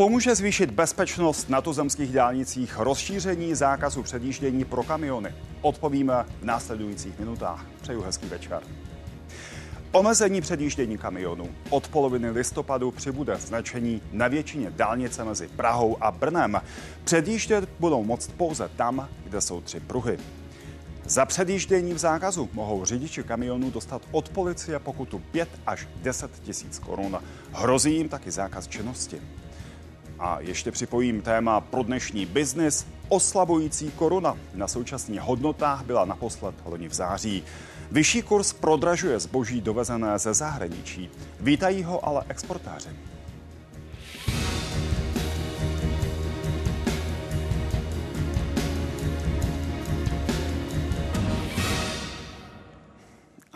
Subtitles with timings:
[0.00, 5.34] Pomůže zvýšit bezpečnost na tuzemských dálnicích rozšíření zákazu předjíždění pro kamiony?
[5.60, 7.66] Odpovíme v následujících minutách.
[7.82, 8.62] Přeju hezký večer.
[9.92, 11.48] Omezení předjíždění kamionů.
[11.70, 16.60] Od poloviny listopadu přibude značení na většině dálnice mezi Prahou a Brnem.
[17.04, 20.18] Předjíždět budou moct pouze tam, kde jsou tři pruhy.
[21.04, 26.78] Za předjíždění v zákazu mohou řidiči kamionů dostat od policie pokutu 5 až 10 tisíc
[26.78, 27.18] korun.
[27.52, 29.20] Hrozí jim taky zákaz činnosti.
[30.20, 32.86] A ještě připojím téma pro dnešní biznis.
[33.08, 37.42] Oslabující koruna na současných hodnotách byla naposled loni v září.
[37.90, 41.10] Vyšší kurz prodražuje zboží dovezené ze zahraničí.
[41.40, 43.09] Vítají ho ale exportáři.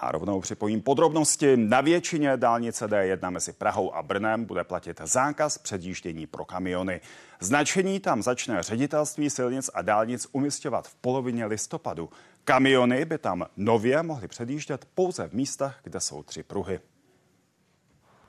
[0.04, 1.56] A rovnou připojím podrobnosti.
[1.56, 7.00] Na většině dálnice D1 mezi Prahou a Brnem bude platit zákaz předjíždění pro kamiony.
[7.40, 12.10] Značení tam začne ředitelství silnic a dálnic umistovat v polovině listopadu.
[12.44, 16.80] Kamiony by tam nově mohly předjíždět pouze v místech, kde jsou tři pruhy.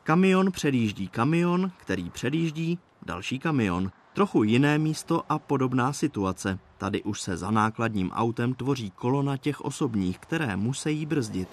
[0.03, 3.91] Kamion předjíždí kamion, který předjíždí další kamion.
[4.16, 6.59] Trochu jiné místo a podobná situace.
[6.77, 11.49] Tady už se za nákladním autem tvoří kolona těch osobních, které musí brzdit.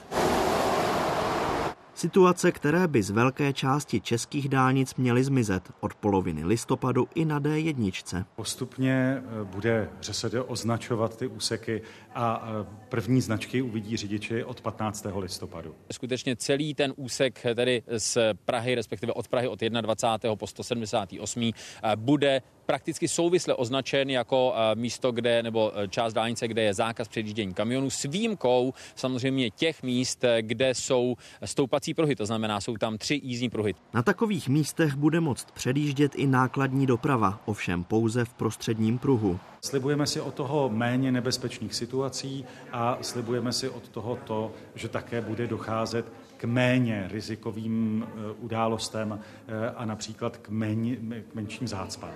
[2.02, 7.40] Situace, které by z velké části českých dálnic měly zmizet od poloviny listopadu i na
[7.40, 8.24] D1.
[8.36, 11.82] Postupně eh, bude ŘSD označovat ty úseky
[12.14, 15.06] a eh, první značky uvidí řidiči od 15.
[15.18, 15.74] listopadu.
[15.92, 20.36] Skutečně celý ten úsek tedy z Prahy, respektive od Prahy od 21.
[20.36, 21.42] po 178.
[21.42, 27.54] Eh, bude prakticky souvisle označen jako místo, kde nebo část dálnice, kde je zákaz předjíždění
[27.54, 33.20] kamionů s výjimkou samozřejmě těch míst, kde jsou stoupací pruhy, to znamená, jsou tam tři
[33.22, 33.74] jízdní pruhy.
[33.94, 39.38] Na takových místech bude moct předjíždět i nákladní doprava, ovšem pouze v prostředním pruhu.
[39.64, 45.20] Slibujeme si od toho méně nebezpečných situací a slibujeme si od toho to, že také
[45.20, 50.96] bude docházet k méně rizikovým e, událostem e, a například k, méně,
[51.30, 52.12] k menším zácpám.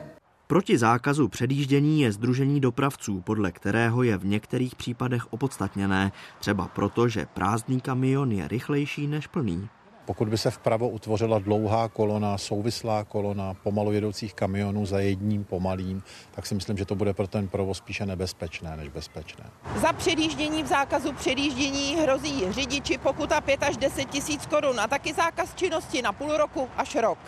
[0.48, 7.08] Proti zákazu předjíždění je Združení dopravců, podle kterého je v některých případech opodstatněné, třeba proto,
[7.08, 9.68] že prázdný kamion je rychlejší než plný.
[10.04, 16.02] Pokud by se vpravo utvořila dlouhá kolona, souvislá kolona pomalu jedoucích kamionů za jedním pomalým,
[16.30, 19.44] tak si myslím, že to bude pro ten provoz spíše nebezpečné než bezpečné.
[19.76, 25.12] Za předjíždění v zákazu předjíždění hrozí řidiči pokuta 5 až 10 tisíc korun a taky
[25.14, 27.18] zákaz činnosti na půl roku až rok.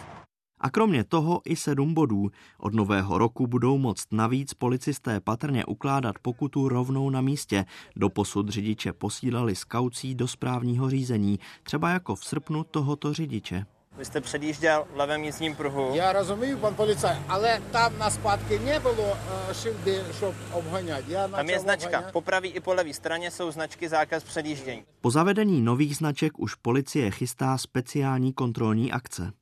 [0.61, 2.31] A kromě toho i sedm bodů.
[2.59, 7.65] Od nového roku budou moct navíc policisté patrně ukládat pokutu rovnou na místě.
[7.97, 13.67] Doposud řidiče posílali s kaucí do správního řízení, třeba jako v srpnu tohoto řidiče.
[13.99, 15.91] Vy jste předjížděl v levém jízdním pruhu.
[15.95, 19.13] Já rozumím, pan policaj, ale tam na zpátky nebylo
[19.51, 21.09] eh, šildy, šob obhoňat.
[21.09, 21.89] Já tam je značka.
[21.89, 22.13] Obhoňat.
[22.13, 24.83] Po pravý i po levý straně jsou značky zákaz předjíždění.
[25.01, 29.33] Po zavedení nových značek už policie chystá speciální kontrolní akce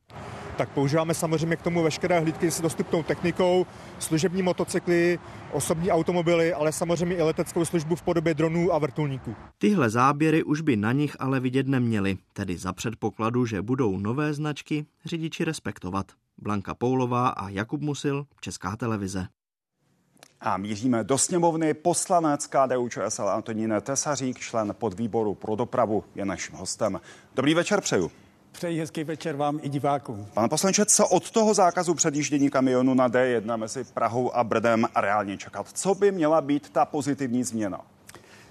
[0.56, 3.66] tak používáme samozřejmě k tomu veškeré hlídky s dostupnou technikou,
[3.98, 5.18] služební motocykly,
[5.52, 9.36] osobní automobily, ale samozřejmě i leteckou službu v podobě dronů a vrtulníků.
[9.58, 14.34] Tyhle záběry už by na nich ale vidět neměli, tedy za předpokladu, že budou nové
[14.34, 16.06] značky řidiči respektovat.
[16.38, 19.26] Blanka Poulová a Jakub Musil, Česká televize.
[20.40, 21.74] A míříme do sněmovny.
[21.74, 27.00] Poslanec KDU ČSL Antonín Tesařík, člen podvýboru pro dopravu, je naším hostem.
[27.34, 28.10] Dobrý večer přeju.
[28.56, 30.26] Přeji hezký večer vám i divákům.
[30.34, 35.36] Pane poslanče, co od toho zákazu předjíždění kamionu na D1 mezi Prahou a Brdem reálně
[35.36, 35.68] čekat?
[35.74, 37.80] Co by měla být ta pozitivní změna?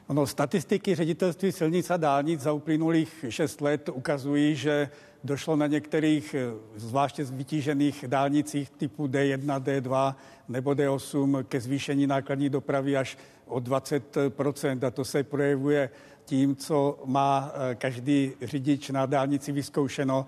[0.07, 4.89] Ono, statistiky ředitelství silnic a dálnic za uplynulých 6 let ukazují, že
[5.23, 10.15] došlo na některých eh, zvláště vytížených dálnicích typu D1, D2
[10.49, 15.89] nebo D8 ke zvýšení nákladní dopravy až o 20% a to se projevuje
[16.25, 20.25] tím, co má eh, každý řidič na dálnici vyzkoušeno.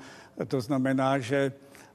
[0.48, 1.52] To znamená, že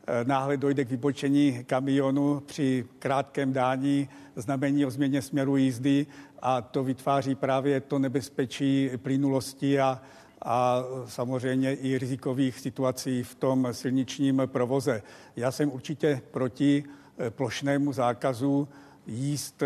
[0.07, 6.07] eh, náhle dojde k vybočení kamionu při krátkém dání znamení o změně směru jízdy
[6.43, 10.03] a to vytváří právě to nebezpečí plynulosti a,
[10.43, 15.03] a samozřejmě i rizikových situací v tom silničním provoze.
[15.37, 16.85] Já jsem určitě proti
[17.19, 18.69] eh, plošnému zákazu
[19.07, 19.63] jíst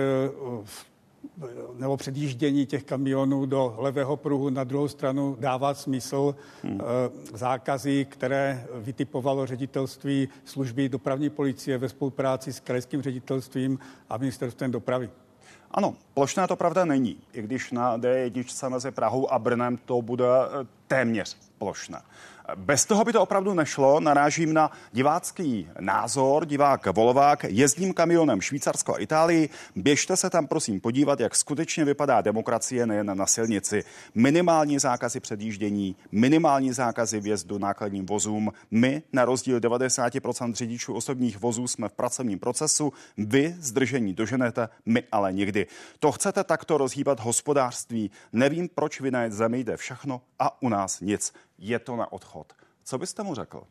[0.65, 0.96] v
[1.75, 6.35] nebo předjíždění těch kamionů do levého pruhu na druhou stranu dává smysl.
[6.63, 6.81] Hmm.
[6.81, 13.79] Eh, zákazy, které vytipovalo ředitelství služby dopravní policie ve spolupráci s krajským ředitelstvím
[14.11, 15.11] a ministerstvem dopravy.
[15.71, 20.25] Ano, plošné to pravda není, i když na D1 mezi Prahou a Brnem to bude
[20.25, 21.99] eh, téměř plošné.
[22.55, 24.01] Bez toho by to opravdu nešlo.
[24.01, 26.47] Narážím na divácký názor.
[26.47, 29.49] Divák Volovák, jezdím kamionem Švýcarsko a Itálii.
[29.77, 33.85] Běžte se tam prosím podívat, jak skutečně vypadá demokracie nejen na silnici.
[34.15, 38.53] Minimální zákazy předjíždění, minimální zákazy vjezdu nákladním vozům.
[38.71, 42.93] My, na rozdíl 90% řidičů osobních vozů, jsme v pracovním procesu.
[43.19, 45.67] Vy zdržení doženete, my ale nikdy.
[46.01, 48.11] To chcete takto rozhýbat hospodářství.
[48.33, 51.33] Nevím, proč vy na zemi jde všechno a u nás nic.
[51.59, 52.53] Je to na odchod.
[52.85, 53.63] Co byste mu řekl?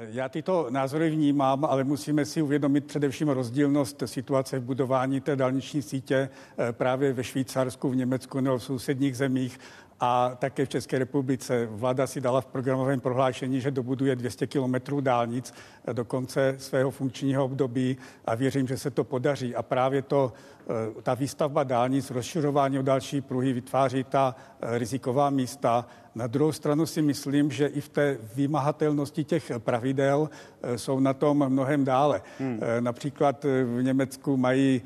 [0.00, 5.82] Já tyto názory vnímám, ale musíme si uvědomit především rozdílnost situace v budování té dálniční
[5.82, 6.28] sítě
[6.58, 9.58] eh, právě ve Švýcarsku, v Německu nebo v sousedních zemích
[10.00, 11.68] a také v České republice.
[11.70, 15.54] Vláda si dala v programovém prohlášení, že dobuduje 200 kilometrů dálnic
[15.92, 19.54] do konce svého funkčního období a věřím, že se to podaří.
[19.54, 20.32] A právě to,
[20.62, 25.86] eh, ta výstavba dálnic, rozšiřování o další pruhy vytváří ta eh, riziková místa.
[26.14, 30.30] Na druhou stranu si myslím, že i v té vymahatelnosti těch pravidel
[30.62, 32.22] eh, jsou na tom mnohem dále.
[32.38, 32.60] Hmm.
[32.80, 34.82] Například v Německu mají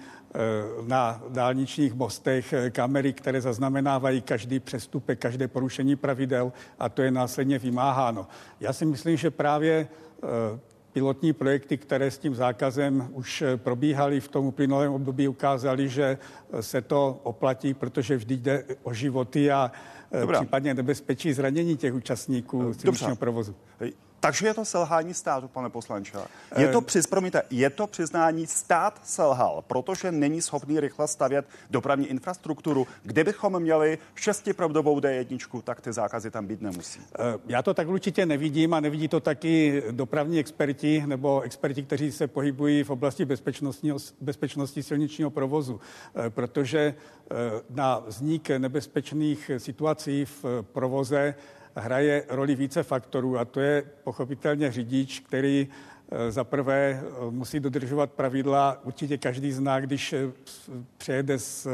[0.87, 7.11] na dálničních mostech eh, kamery, které zaznamenávají každý přestupek, každé porušení pravidel a to je
[7.11, 8.27] následně vymáháno.
[8.61, 9.89] Já si myslím, že právě
[10.23, 10.27] eh,
[10.93, 16.19] pilotní projekty, které s tím zákazem už probíhaly v tom uplynulém období, ukázaly, že
[16.61, 19.73] se to oplatí, protože vždy jde o životy a
[20.21, 20.39] Dobrá.
[20.41, 23.55] případně nebezpečí zranění těch účastníků silničního provozu.
[24.21, 26.19] Takže je to selhání státu, pane poslanče.
[26.57, 32.07] Je to, přiz, promiňte, je to přiznání, stát selhal, protože není schopný rychle stavět dopravní
[32.07, 32.87] infrastrukturu.
[33.03, 37.01] Kdybychom měli šestipravdovou D1, tak ty zákazy tam být nemusí.
[37.19, 42.13] Eh, já to tak určitě nevidím a nevidí to taky dopravní experti nebo experti, kteří
[42.13, 45.81] se pohybují v oblasti bezpečnosti, bezpečnosti silničního provozu,
[46.27, 46.95] eh, protože
[47.31, 47.35] eh,
[47.71, 51.35] na vznik nebezpečných situací v provoze
[51.77, 55.69] hraje roli více faktorů a to je pochopitelně řidič, který
[56.11, 58.81] eh, za prvé eh, musí dodržovat pravidla.
[58.85, 60.33] Určitě každý zná, když eh,
[60.99, 61.67] přejede z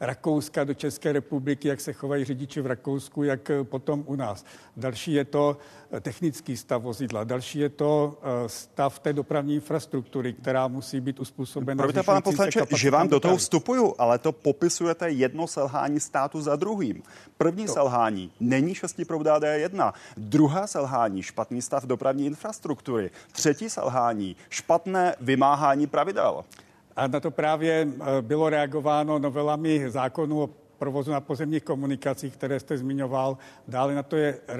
[0.00, 4.44] Rakouska do České republiky, jak se chovají řidiči v Rakousku, jak potom u nás.
[4.76, 5.56] Další je to
[6.00, 11.82] technický stav vozidla, další je to stav té dopravní infrastruktury, která musí být uspůsobena.
[11.82, 16.56] Promiňte, pane poslanče, že vám do toho vstupuju, ale to popisujete jedno selhání státu za
[16.56, 17.02] druhým.
[17.36, 17.72] První to.
[17.72, 26.44] selhání není šestiproudá D1, druhá selhání špatný stav dopravní infrastruktury, třetí selhání špatné vymáhání pravidel.
[26.96, 32.60] A na to právě eh, bylo reagováno novelami zákonu o provozu na pozemních komunikacích, které
[32.60, 33.38] jste zmiňoval.
[33.68, 34.56] Dále na to je eh,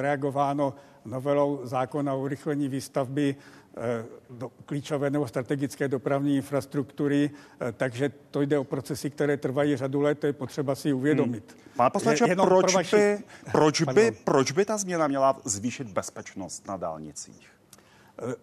[0.00, 3.36] reagováno novelou zákona o urychlení výstavby
[3.76, 7.30] eh, do klíčové nebo strategické dopravní infrastruktury,
[7.76, 11.52] takže to jde o procesy, které trvají řadu let, to je potřeba si uvědomit.
[11.52, 11.72] Hmm.
[11.76, 12.96] Pane poslanče, proč, pro vaši...
[12.96, 13.18] by,
[13.52, 17.53] proč, by, proč by ta změna měla zvýšit bezpečnost na dálnicích?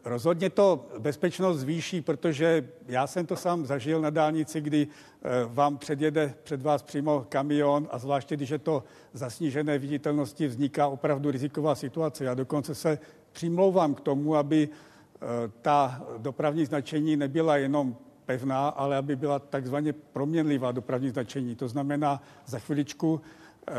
[0.06, 5.77] Rozhodně to bezpečnost zvýší, protože já jsem to sám zažil na dálnici, kdy eh, vám
[5.77, 8.83] předjede před vás přímo kamion a zvláště, když je to
[9.13, 12.23] za snížené viditelnosti, vzniká opravdu riziková situace.
[12.23, 13.00] Já dokonce se
[13.31, 15.25] přimlouvám k tomu, aby eh,
[15.62, 17.95] ta dopravní značení nebyla jenom
[18.25, 21.56] pevná, ale aby byla takzvaně proměnlivá dopravní značení.
[21.56, 23.21] To znamená, za chviličku
[23.67, 23.74] eh,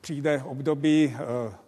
[0.00, 1.16] přijde období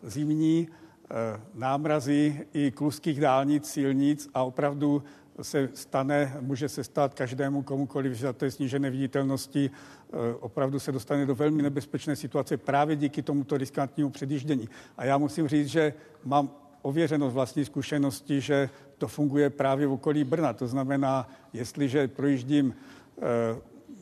[0.02, 0.68] zimní,
[1.10, 5.02] Eh, námrazy i kluských dálnic, silnic a opravdu
[5.42, 10.92] se stane, může se stát každému komukoliv, že za té snížené viditelnosti eh, opravdu se
[10.92, 14.68] dostane do velmi nebezpečné situace právě díky tomuto riskantnímu předjíždění.
[14.96, 16.50] A já musím říct, že mám
[16.82, 20.52] ověřeno z vlastní zkušenosti, že to funguje právě v okolí Brna.
[20.52, 22.74] To znamená, jestliže projíždím
[23.18, 23.22] eh,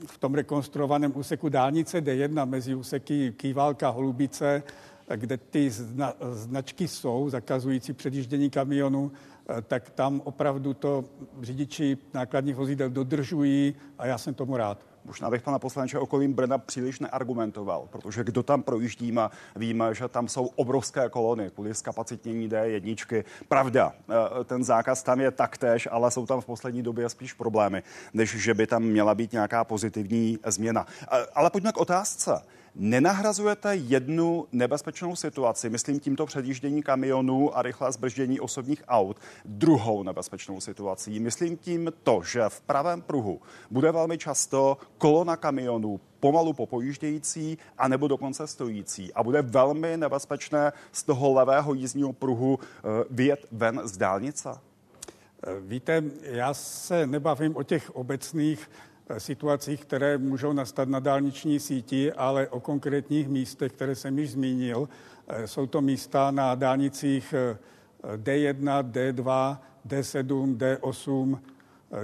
[0.07, 4.63] v tom rekonstruovaném úseku dálnice D1 mezi úseky Kývalka, Holubice,
[5.15, 9.13] kde ty zna, značky jsou, zakazující předjíždění kamionu,
[9.49, 11.05] eh, tak tam opravdu to
[11.43, 14.79] řidiči nákladních vozidel dodržují a já jsem tomu rád.
[15.07, 19.15] Možná bych pana poslanče okolím Brna příliš neargumentoval, protože kdo tam projíždí,
[19.57, 23.25] víme, že tam jsou obrovské kolony kvůli zkapacitnění D1.
[23.49, 27.83] Pravda, eh, ten zákaz tam je taktéž, ale jsou tam v poslední době spíš problémy,
[28.15, 30.87] než že by tam měla být nějaká pozitivní změna.
[31.03, 32.43] Eh, ale pojďme k otázce.
[32.79, 40.61] Nenahrazujete jednu nebezpečnou situaci, myslím tímto předjíždění kamionů a rychlé zbrždění osobních aut, druhou nebezpečnou
[40.61, 41.21] situací.
[41.21, 43.41] Myslím tím to, že v pravém pruhu
[43.71, 49.15] bude velmi často kolona kamionů pomalu popojíždějící a nebo dokonce stojící.
[49.15, 54.49] A bude velmi nebezpečné z toho levého jízdního pruhu eh, vyjet ven z dálnice?
[55.61, 58.71] Víte, já se nebavím o těch obecných
[59.19, 64.89] situacích, které můžou nastat na dálniční síti, ale o konkrétních místech, které jsem již zmínil.
[65.45, 67.35] Jsou to místa na dálnicích
[68.17, 69.59] D1, D2,
[69.89, 71.39] D7, D8,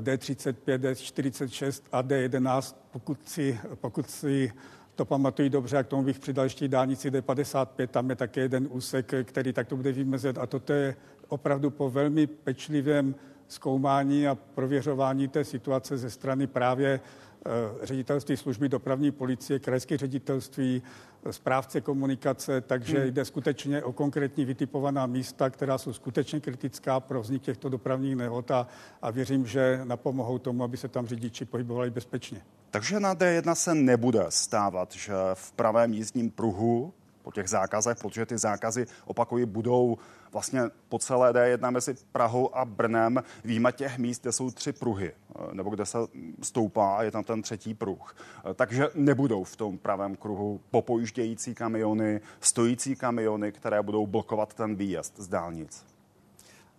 [0.01, 4.53] D35, D46 a D11, pokud si, pokud si
[4.95, 8.69] to pamatují dobře, a k tomu bych přidal ještě dálnici D55, tam je také jeden
[8.71, 10.97] úsek, který takto bude vymezet a toto je
[11.29, 13.15] opravdu po velmi pečlivém
[13.53, 17.01] zkoumání a prověřování té situace ze strany právě
[17.47, 20.83] Eh, ředitelství služby dopravní policie, krajské ředitelství,
[21.31, 23.09] správce komunikace, takže hmm.
[23.09, 28.51] jde skutečně o konkrétní vytipovaná místa, která jsou skutečně kritická pro vznik těchto dopravních nehod
[28.51, 28.67] a,
[29.03, 32.43] a věřím, že napomohou tomu, aby se tam řidiči pohybovali bezpečně.
[32.71, 38.27] Takže na D1 se nebude stávat, že v pravém jízdním pruhu po těch zákazech, protože
[38.27, 39.99] ty zákazy, opakují, budou
[40.33, 45.13] vlastně po celé D1 mezi Prahou a Brnem, výjima těch míst, kde jsou tři pruhy,
[45.13, 45.99] eh, nebo kde se
[46.43, 48.17] stoupá je tam ten třetí pruh.
[48.51, 54.77] Eh, takže nebudou v tom pravém kruhu popojíždějící kamiony, stojící kamiony, které budou blokovat ten
[54.77, 55.85] výjezd z dálnic.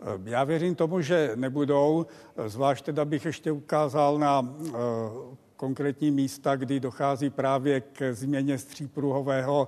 [0.02, 2.06] Eh, já věřím tomu, že nebudou,
[2.46, 4.56] zvlášť teda bych ještě ukázal na
[5.56, 9.68] konkrétní místa, kdy dochází právě k změně střípruhového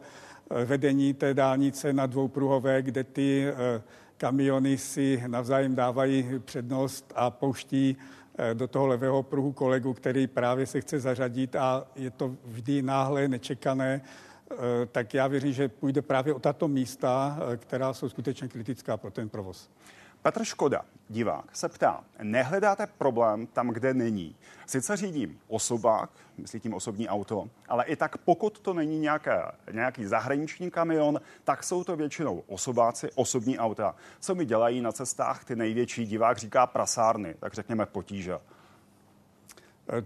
[0.66, 3.82] vedení té dálnice na dvoupruhové, kde ty eh,
[4.18, 7.98] kamiony si navzájem dávají přednost a pouští
[8.38, 12.82] eh, do toho levého pruhu kolegu, který právě se chce zařadit a je to vždy
[12.82, 14.02] náhle, nečekané,
[14.92, 19.30] tak já věřím, že půjde právě o tato místa, která jsou skutečně kritická pro ten
[19.30, 19.70] provoz.
[20.26, 24.36] Petr Škoda, divák, se ptá, nehledáte problém tam, kde není.
[24.66, 29.42] Sice řídím osobák, myslí tím osobní auto, ale i tak pokud to není nějaké,
[29.72, 33.96] nějaký zahraniční kamion, tak jsou to většinou osobáci, osobní auta.
[34.20, 38.40] Co mi dělají na cestách ty největší, divák říká prasárny, tak řekněme potíže.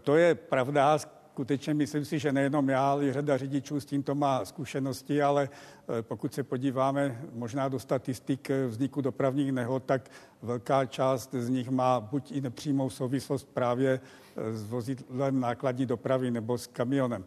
[0.03, 0.97] To je pravda,
[1.39, 6.01] skutečně myslím si, že nejenom já, ale řada řidičů s tímto má zkušenosti, ale eh,
[6.01, 11.69] pokud se podíváme možná do statistik eh, vzniku dopravních nehod, tak velká část z nich
[11.69, 17.25] má buď i nepřímou souvislost právě eh, s vozidlem nákladní dopravy nebo s kamionem.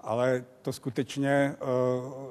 [0.00, 1.54] Ale to skutečně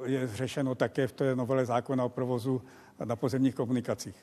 [0.06, 2.62] je řešeno také v té novele zákona o provozu
[3.06, 4.16] na pozemních komunikacích.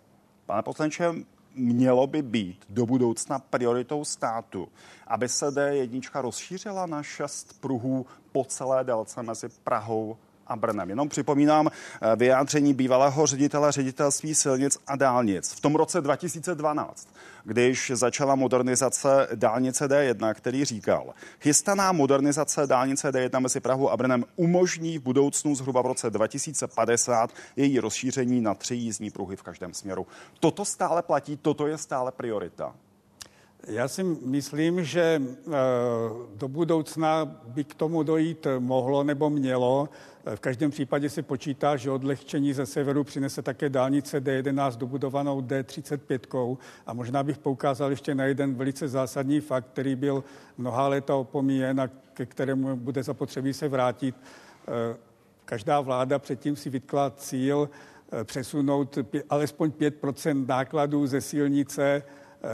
[0.47, 1.15] Pane poslanče,
[1.55, 4.69] mělo by být do budoucna prioritou státu,
[5.07, 10.17] aby se D1 rozšířila na šest pruhů po celé délce mezi Prahou
[10.49, 10.91] a Brnem.
[10.91, 17.09] Jenom připomínám eh, vyjádření bývalého ředitele ředitelství silnic a dálnic v tom roce 2012,
[17.45, 24.25] když začala modernizace dálnice D1, který říkal, chystaná modernizace dálnice D1 mezi Prahou a Brnem
[24.37, 29.75] umožní v budoucnu zhruba v roce 2050 její rozšíření na tři jízdní pruhy v každém
[29.75, 30.07] směru.
[30.41, 32.75] Toto stále platí, toto je stále priorita.
[33.67, 35.51] Já si myslím, že eh,
[36.35, 39.89] do budoucna by k tomu dojít mohlo nebo mělo.
[40.27, 45.41] Eh, v každém případě se počítá, že odlehčení ze severu přinese také dálnice D11 dobudovanou
[45.41, 46.59] D35.
[46.87, 50.25] A možná bych poukázal ještě na jeden velice zásadní fakt, který byl
[50.59, 54.15] mnoha léta opomíjen a ke kterému bude zapotřebí se vrátit.
[54.69, 54.97] Eh,
[55.45, 57.71] každá vláda předtím si vytkla cíl
[58.25, 58.99] přesunout
[59.31, 62.03] alespoň 5% nákladů ze silnice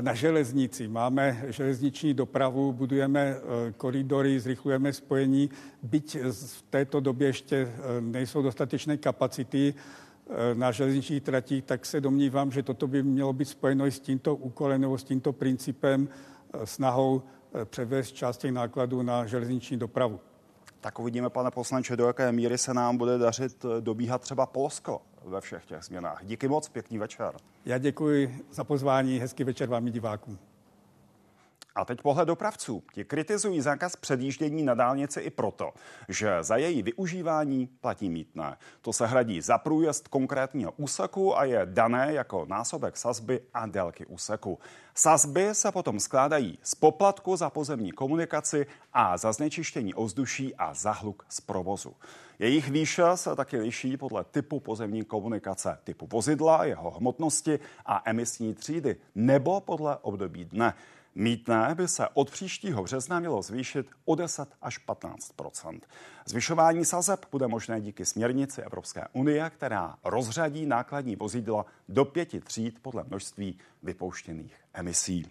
[0.01, 0.89] na železnici.
[0.89, 5.51] Máme železniční dopravu, budujeme eh, koridory, zrychlujeme spojení,
[5.83, 12.01] byť v této době ještě eh, nejsou dostatečné kapacity eh, na železničních tratích, tak se
[12.01, 16.09] domnívám, že toto by mělo být spojeno i s tímto úkolem nebo s tímto principem,
[16.65, 17.23] snahou
[17.65, 20.21] převést část těch nákladů na železniční dopravu.
[20.81, 25.41] Tak uvidíme, pane poslanče, do jaké míry se nám bude dařit dobíhat třeba Polsko ve
[25.41, 26.25] všech těch změnách.
[26.25, 27.37] Díky moc, pěkný večer.
[27.65, 30.39] Já děkuji za pozvání, hezký večer vám i divákům.
[31.75, 32.83] A teď pohled dopravců.
[32.93, 35.73] Ti kritizují zákaz předjíždění na dálnici i proto,
[36.09, 38.57] že za její využívání platí mítné.
[38.81, 44.07] To se hradí za průjezd konkrétního úseku a je dané jako násobek sazby a délky
[44.07, 44.59] úseku.
[44.95, 50.93] Sazby se potom skládají z poplatku za pozemní komunikaci a za znečištění ovzduší a za
[50.93, 51.95] hluk z provozu.
[52.39, 58.55] Jejich výše se taky liší podle typu pozemní komunikace, typu vozidla, jeho hmotnosti a emisní
[58.55, 60.75] třídy nebo podle období dne.
[61.15, 65.81] Mítné by se od příštího března mělo zvýšit o 10 až 15%
[66.27, 72.79] Zvyšování sazeb bude možné díky směrnici Evropské unie, která rozřadí nákladní vozidla do pěti tříd
[72.83, 75.27] podle množství vypouštěných emisí.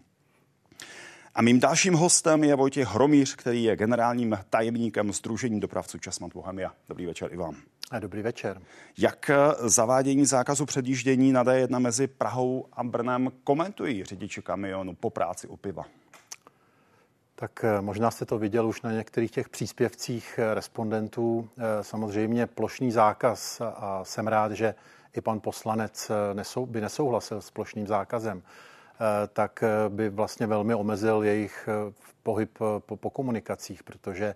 [1.35, 6.73] A mým dalším hostem je Vojtěch Hromíř, který je generálním tajemníkem Združení dopravců Časman Bohemia.
[6.89, 7.55] Dobrý večer i vám.
[7.93, 8.61] A dobrý večer.
[8.97, 15.47] Jak zavádění zákazu předjíždění na D1 mezi Prahou a Brnem komentují řidiči kamionu po práci
[15.47, 15.83] u piva?
[17.35, 21.49] Tak eh, možná jste to viděl už na některých těch příspěvcích eh, respondentů.
[21.57, 24.75] Eh, samozřejmě plošný zákaz a jsem rád, že
[25.13, 26.11] i pan poslanec
[26.65, 28.43] by nesouhlasil s plošným zákazem,
[29.33, 31.69] tak by vlastně velmi omezil jejich
[32.23, 34.35] pohyb po, po komunikacích, protože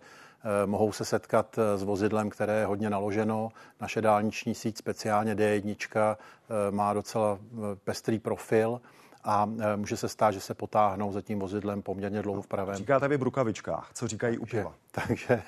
[0.65, 3.49] mohou se setkat s vozidlem, které je hodně naloženo.
[3.81, 6.17] Naše dálniční síť, speciálně D1,
[6.71, 7.39] má docela
[7.83, 8.81] pestrý profil
[9.23, 12.75] a může se stát, že se potáhnou za tím vozidlem poměrně dlouho v pravém.
[12.75, 14.73] Říkáte vy brukavičkách, co říkají u piva?
[15.07, 15.41] Takže e,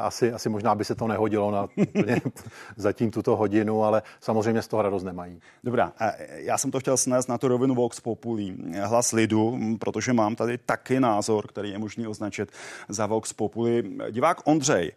[0.00, 1.68] asi, asi možná by se to nehodilo na
[2.76, 5.40] zatím tuto hodinu, ale samozřejmě z toho radost nemají.
[5.64, 5.92] Dobrá,
[6.34, 10.58] já jsem to chtěl snést na tu rovinu Vox Populi, hlas lidu, protože mám tady
[10.58, 12.52] taky názor, který je možný označit
[12.88, 13.90] za Vox Populi.
[14.10, 14.92] Divák Ondřej,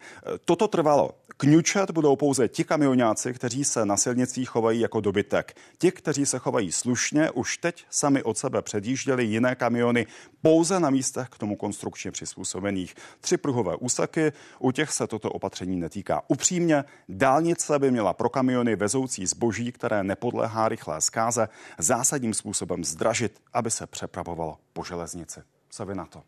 [0.45, 1.11] toto trvalo.
[1.37, 5.55] Kňučet budou pouze ti kamionáci, kteří se na silnicích chovají jako dobytek.
[5.77, 10.07] Ti, kteří se chovají slušně, už teď sami od sebe předjížděli jiné kamiony
[10.41, 12.95] pouze na místech k tomu konstrukčně přizpůsobených.
[13.21, 16.21] Tři pruhové úseky, u těch se toto opatření netýká.
[16.27, 23.41] Upřímně, dálnice by měla pro kamiony vezoucí zboží, které nepodléhá rychlé zkáze, zásadním způsobem zdražit,
[23.53, 25.39] aby se přepravovalo po železnici.
[25.69, 26.23] Co vy na to?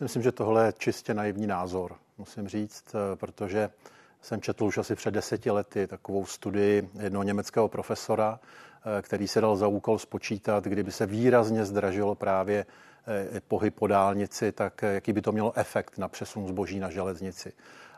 [0.00, 3.70] Myslím, že tohle je čistě naivní názor, musím říct, eh, protože
[4.26, 8.40] jsem četl už asi před deseti lety takovou studii jednoho německého profesora,
[8.86, 12.66] Eh, který se dal za úkol spočítat, kdyby se výrazně zdražilo právě
[13.34, 16.90] eh, pohyb po dálnici, tak eh, jaký by to mělo efekt na přesun zboží na
[16.90, 17.52] železnici.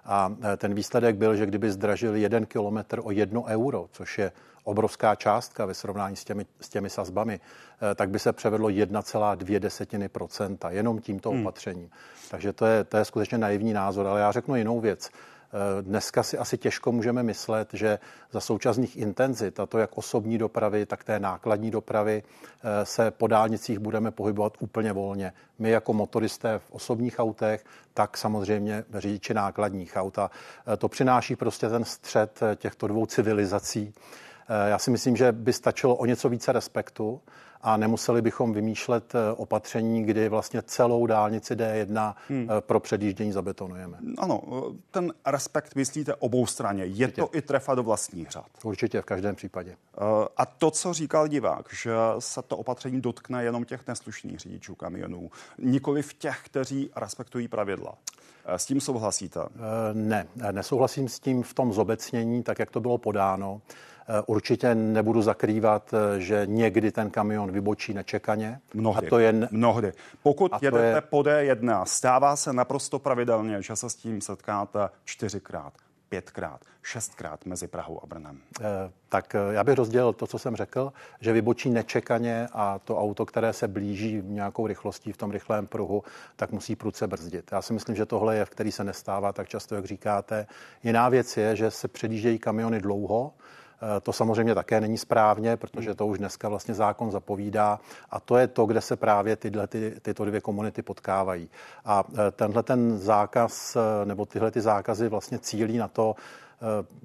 [0.05, 4.33] A ten výsledek byl, že kdyby zdražili jeden kilometr o jedno euro, což je
[4.65, 7.41] obrovská částka ve srovnání s těmi, s těmi sazbami,
[7.95, 11.41] tak by se převedlo 1,2 desetiny procenta jenom tímto hmm.
[11.41, 11.91] opatřením.
[12.31, 14.07] Takže to je, to je skutečně naivní názor.
[14.07, 15.11] Ale já řeknu jinou věc.
[15.53, 17.99] Eh, dneska si asi těžko můžeme myslet, že
[18.33, 23.27] za současných intenzit, a to jak osobní dopravy, tak té nákladní dopravy, eh, se po
[23.27, 25.33] dálnicích budeme pohybovat úplně volně.
[25.59, 27.65] My jako motoristé v osobních autech,
[27.95, 30.19] tak samozřejmě řidiči nákladních aut.
[30.19, 30.31] A
[30.73, 33.95] eh, to přináší prostě ten střed těchto dvou civilizací.
[34.67, 37.21] Já si myslím, že by stačilo o něco více respektu
[37.61, 42.49] a nemuseli bychom vymýšlet eh, opatření, kdy vlastně celou dálnici D1 hmm.
[42.51, 43.99] Eh, pro předjíždění zabetonujeme.
[44.19, 46.85] Ano, eh, ten respekt myslíte obou straně.
[46.85, 47.23] Je Určitě.
[47.23, 48.47] to i trefa do vlastních řad?
[48.63, 49.77] Určitě, v každém případě.
[50.37, 55.31] A to, co říkal divák, že se to opatření dotkne jenom těch neslušných řidičů kamionů,
[55.59, 57.95] nikoli v těch, kteří respektují pravidla.
[58.47, 59.41] S tím souhlasíte?
[59.93, 63.61] Ne, nesouhlasím s tím v tom zobecnění, tak jak to bylo podáno.
[64.11, 68.61] Eh, určitě nebudu zakrývat, eh, že někdy ten kamion vybočí nečekaně.
[68.75, 69.07] Mnohdy.
[69.07, 69.49] A to je...
[69.51, 69.93] Mnohdy.
[70.23, 71.01] Pokud a jedete je...
[71.01, 75.73] po D1, stává se naprosto pravidelně, že se s tím setkáte čtyřikrát
[76.09, 78.41] pětkrát, šestkrát mezi Prahou a Brnem.
[78.61, 78.65] Eh,
[79.09, 83.53] tak já bych rozdělil to, co jsem řekl, že vybočí nečekaně a to auto, které
[83.53, 86.03] se blíží nějakou rychlostí v tom rychlém pruhu,
[86.37, 87.53] tak musí prudce brzdit.
[87.53, 90.47] Já si myslím, že tohle je, v který se nestává tak často, jak říkáte.
[90.83, 93.33] Jiná věc je, že se předjíždějí kamiony dlouho,
[94.03, 98.47] to samozřejmě také není správně, protože to už dneska vlastně zákon zapovídá a to je
[98.47, 101.51] to, kde se právě tyhle, ty, tyto dvě komunity potkávají.
[101.85, 106.15] A eh, tenhle ten zákaz eh, nebo tyhle ty zákazy vlastně cílí na to,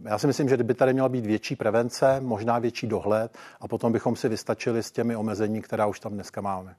[0.03, 3.91] já si myslím, že by tady měla být větší prevence, možná větší dohled a potom
[3.91, 6.75] bychom si vystačili s těmi omezení, která už tam dneska máme.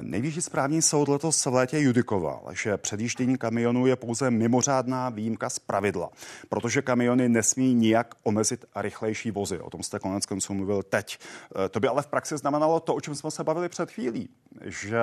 [0.00, 5.58] Nejvyšší správní soud letos v létě judikoval, že předjíždění kamionů je pouze mimořádná výjimka z
[5.58, 6.10] pravidla,
[6.48, 9.60] protože kamiony nesmí nijak omezit rychlejší vozy.
[9.60, 11.18] O tom jste konec konců mluvil teď.
[11.64, 14.28] E, to by ale v praxi znamenalo to, o čem jsme se bavili před chvílí,
[14.64, 15.00] že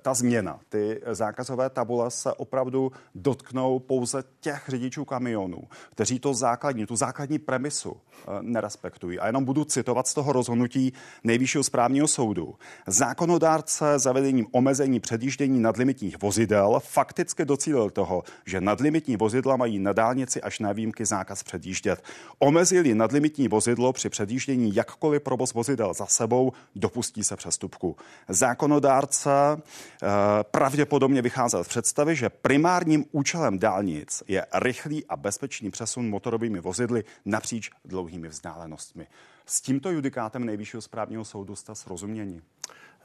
[0.00, 6.86] ta změna, ty zákazové tabule se opravdu dotknou pouze těch řidičů kamionů, kteří to základní,
[6.86, 9.18] tu základní premisu e, nerespektují.
[9.18, 10.92] A jenom budu citovat z toho rozhodnutí
[11.24, 12.54] Nejvyššího správního soudu.
[12.86, 20.42] Zákonodárce zavedením omezení předjíždění nadlimitních vozidel fakticky docílil toho, že nadlimitní vozidla mají na dálnici
[20.42, 22.02] až na výjimky zákaz předjíždět.
[22.38, 27.96] Omezili nadlimitní vozidlo při předjíždění jakkoliv provoz vozidel za sebou, dopustí se přestupku.
[28.28, 30.06] Zákonodárce eh,
[30.50, 37.04] pravděpodobně vycházel z představy, že primárním účelem dálnic je rychlý a bezpečný přesun motorovými vozidly
[37.24, 39.06] napříč dlouhými vzdálenostmi.
[39.46, 42.42] S tímto judikátem Nejvyššího správního soudu jste srozuměni.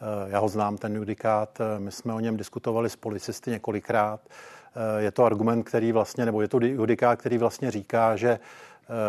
[0.01, 4.19] Eh, já ho znám, ten judikát, eh, my jsme o něm diskutovali s policisty několikrát.
[4.27, 8.39] Eh, je to argument, který vlastně, nebo je to judikát, který vlastně říká, že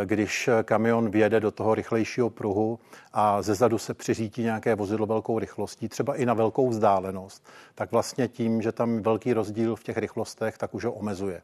[0.05, 2.79] když kamion vjede do toho rychlejšího pruhu
[3.13, 7.93] a ze zadu se přiřítí nějaké vozidlo velkou rychlostí, třeba i na velkou vzdálenost, tak
[7.93, 11.43] vlastně tím, že tam velký rozdíl v těch rychlostech, tak už ho omezuje.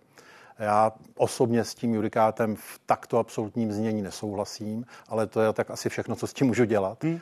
[0.59, 5.89] Já osobně s tím judikátem v takto absolutním znění nesouhlasím, ale to je tak asi
[5.89, 7.05] všechno, co s tím můžu dělat.
[7.05, 7.21] Hmm.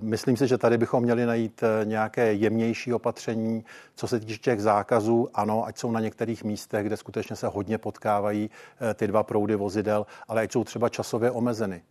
[0.00, 5.28] Myslím si, že tady bychom měli najít nějaké jemnější opatření, co se týče těch zákazů.
[5.34, 8.50] Ano, ať jsou na některých místech, kde skutečně se hodně potkávají
[8.94, 11.82] ty dva proudy vozidel, ale ať jsou třeba časově omezeny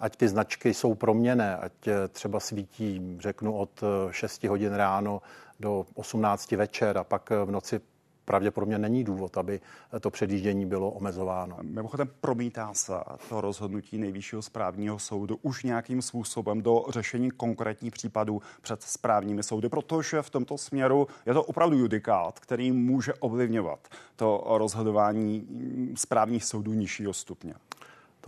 [0.00, 1.72] ať ty značky jsou proměné, ať
[2.12, 5.22] třeba svítí, řeknu, od 6 hodin ráno
[5.60, 7.80] do 18 večer a pak v noci
[8.28, 9.60] pravděpodobně není důvod, aby
[10.00, 11.56] to předjíždění bylo omezováno.
[11.62, 12.92] Mimochodem promítá se
[13.28, 19.68] to rozhodnutí nejvyššího správního soudu už nějakým způsobem do řešení konkrétních případů před správními soudy,
[19.68, 25.46] protože v tomto směru je to opravdu judikát, který může ovlivňovat to rozhodování
[25.94, 27.54] správních soudů nižšího stupně.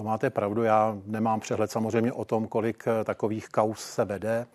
[0.00, 4.46] To máte pravdu, já nemám přehled samozřejmě o tom, kolik takových kaus se vede.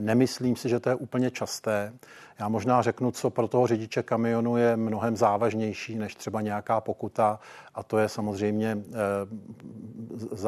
[0.00, 1.92] Nemyslím si, že to je úplně časté.
[2.38, 7.40] Já možná řeknu, co pro toho řidiče kamionu je mnohem závažnější než třeba nějaká pokuta,
[7.74, 8.96] a to je samozřejmě eh,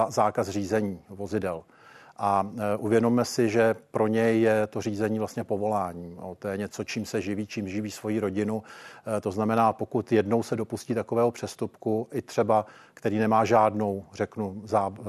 [0.09, 1.62] zákaz řízení vozidel.
[2.24, 6.18] A e, uvědomme si, že pro něj je to řízení vlastně povolání.
[6.38, 8.62] To je něco, čím se živí, čím živí svoji rodinu.
[9.16, 14.62] E, to znamená, pokud jednou se dopustí takového přestupku, i třeba, který nemá žádnou, řeknu,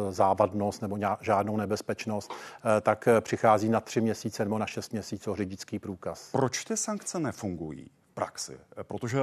[0.10, 2.32] závadnost nebo žádnou nebezpečnost,
[2.78, 6.32] e, tak přichází na tři měsíce nebo na šest měsíců řidičský průkaz.
[6.32, 7.89] Proč ty sankce nefungují?
[8.13, 8.58] Praxi.
[8.84, 9.19] Protože,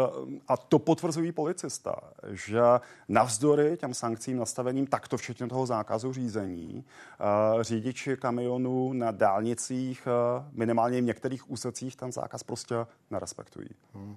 [0.49, 1.95] a to potvrzují policista,
[2.31, 2.61] že
[3.09, 7.25] navzdory těm sankcím nastaveným takto, včetně toho zákazu řízení, eh,
[7.65, 12.75] řidiči kamionů na dálnicích, eh, minimálně v některých úsecích, ten zákaz prostě
[13.11, 13.69] nerespektují.
[13.95, 14.17] Hmm.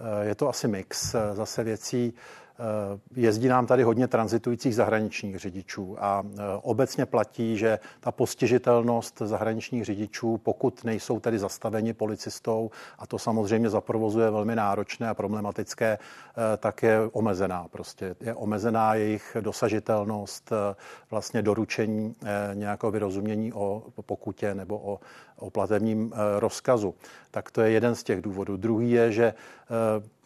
[0.00, 2.14] Eh, je to asi mix zase věcí.
[2.60, 9.22] Eh, jezdí nám tady hodně transitujících zahraničních řidičů a eh, obecně platí, že ta postižitelnost
[9.24, 15.98] zahraničních řidičů, pokud nejsou tedy zastaveni policistou, a to samozřejmě zaprovozuje velmi náročné a problematické,
[15.98, 17.66] eh, tak je omezená.
[17.70, 20.52] Prostě je omezená jejich dosažitelnost,
[21.10, 22.14] vlastně doručení
[22.54, 25.00] nějakého vyrozumění o pokutě nebo o,
[25.36, 26.94] o platebním rozkazu.
[27.30, 28.56] Tak to je jeden z těch důvodů.
[28.56, 29.34] Druhý je, že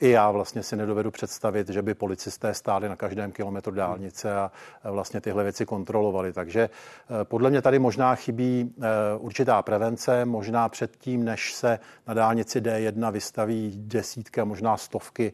[0.05, 4.51] i já vlastně si nedovedu představit, že by policisté stáli na každém kilometru dálnice a
[4.85, 6.33] vlastně tyhle věci kontrolovali.
[6.33, 8.87] Takže eh, podle mě tady možná chybí eh,
[9.19, 15.33] určitá prevence, možná předtím, než se na dálnici D1 vystaví desítky možná stovky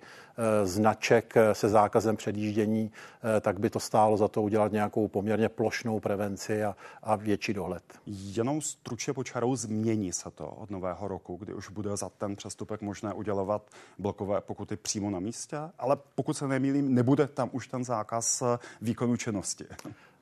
[0.64, 2.92] značek eh, se zákazem předjíždění,
[3.36, 7.54] eh, tak by to stálo za to udělat nějakou poměrně plošnou prevenci a, a větší
[7.54, 7.82] dohled.
[8.06, 12.82] Jenom stručně počarou změní se to od nového roku, kdy už bude za ten přestupek
[12.82, 13.62] možné udělovat
[13.98, 18.42] blokové pokuty přímo na místě, ale pokud se nemýlím, nebude tam už ten zákaz
[18.80, 19.64] výkonu činnosti.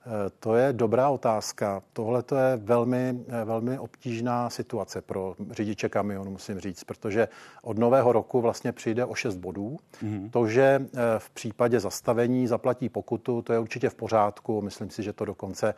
[0.06, 1.82] Eh, to je dobrá otázka.
[1.92, 7.28] Tohle to je velmi, eh, velmi obtížná situace pro řidiče kamionu, musím říct, protože
[7.62, 9.76] od nového roku vlastně přijde o 6 bodů.
[10.02, 10.30] Mm-hmm.
[10.30, 14.62] To, že eh, v případě zastavení zaplatí pokutu, to je určitě v pořádku.
[14.62, 15.74] Myslím si, že to dokonce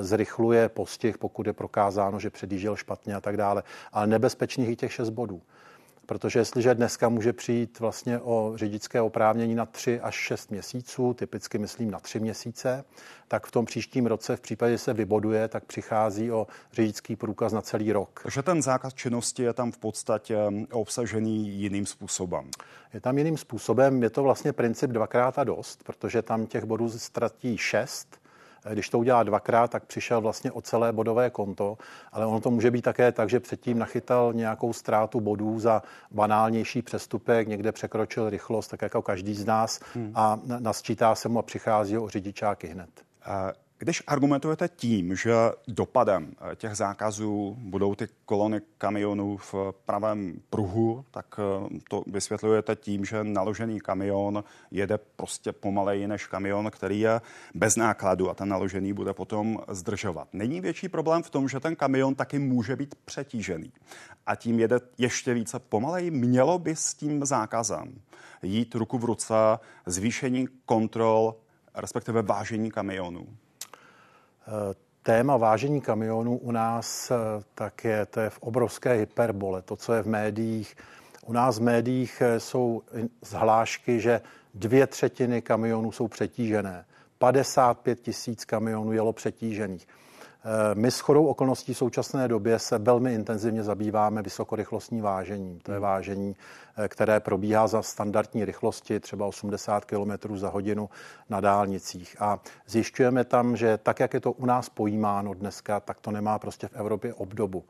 [0.00, 3.62] zrychluje postih, pokud je prokázáno, že předjížděl špatně a tak dále.
[3.92, 5.42] Ale nebezpečných i těch 6 bodů.
[6.06, 11.58] Protože jestliže dneska může přijít vlastně o řidičské oprávnění na 3 až 6 měsíců, typicky
[11.58, 12.84] myslím na 3 měsíce,
[13.28, 17.52] tak v tom příštím roce v případě, že se vyboduje, tak přichází o řidičský průkaz
[17.52, 18.20] na celý rok.
[18.22, 20.38] Takže ten zákaz činnosti je tam v podstatě
[20.72, 22.50] obsažený jiným způsobem.
[22.94, 26.90] Je tam jiným způsobem, je to vlastně princip dvakrát a dost, protože tam těch bodů
[26.90, 28.23] ztratí šest,
[28.72, 31.78] když to udělá dvakrát, tak přišel vlastně o celé bodové konto,
[32.12, 36.82] ale ono to může být také tak, že předtím nachytal nějakou ztrátu bodů za banálnější
[36.82, 40.12] přestupek, někde překročil rychlost, tak jako každý z nás hmm.
[40.14, 42.90] a nasčítá se mu a přichází o řidičáky hned.
[43.78, 45.32] Když argumentujete tím, že
[45.68, 52.76] dopadem eh, těch zákazů budou ty kolony kamionů v pravém pruhu, tak eh, to vysvětlujete
[52.76, 57.20] tím, že naložený kamion jede prostě pomaleji než kamion, který je
[57.54, 60.28] bez nákladu a ten naložený bude potom zdržovat.
[60.32, 63.72] Není větší problém v tom, že ten kamion taky může být přetížený
[64.26, 66.10] a tím jede ještě více pomaleji.
[66.10, 68.00] Mělo by s tím zákazem
[68.42, 69.34] jít ruku v ruce
[69.86, 71.34] zvýšení kontrol,
[71.74, 73.26] respektive vážení kamionů.
[75.06, 77.16] Téma vážení kamionů u nás eh,
[77.54, 80.76] tak je, to je v obrovské hyperbole, to, co je v médiích.
[81.26, 82.82] U nás v médiích eh, jsou
[83.22, 84.20] zhlášky, že
[84.54, 86.84] dvě třetiny kamionů jsou přetížené.
[87.18, 89.88] 55 tisíc kamionů jelo přetížených.
[90.46, 95.58] Eh, my s chodou okolností v současné době se velmi intenzivně zabýváme vysokorychlostní vážením.
[95.62, 95.82] To je hmm.
[95.82, 96.36] vážení,
[96.76, 100.90] eh, které probíhá za standardní rychlosti, třeba 80 km za hodinu
[101.28, 102.16] na dálnicích.
[102.20, 106.38] A zjišťujeme tam, že tak, jak je to u nás pojímáno dneska, tak to nemá
[106.38, 107.64] prostě v Evropě obdobu.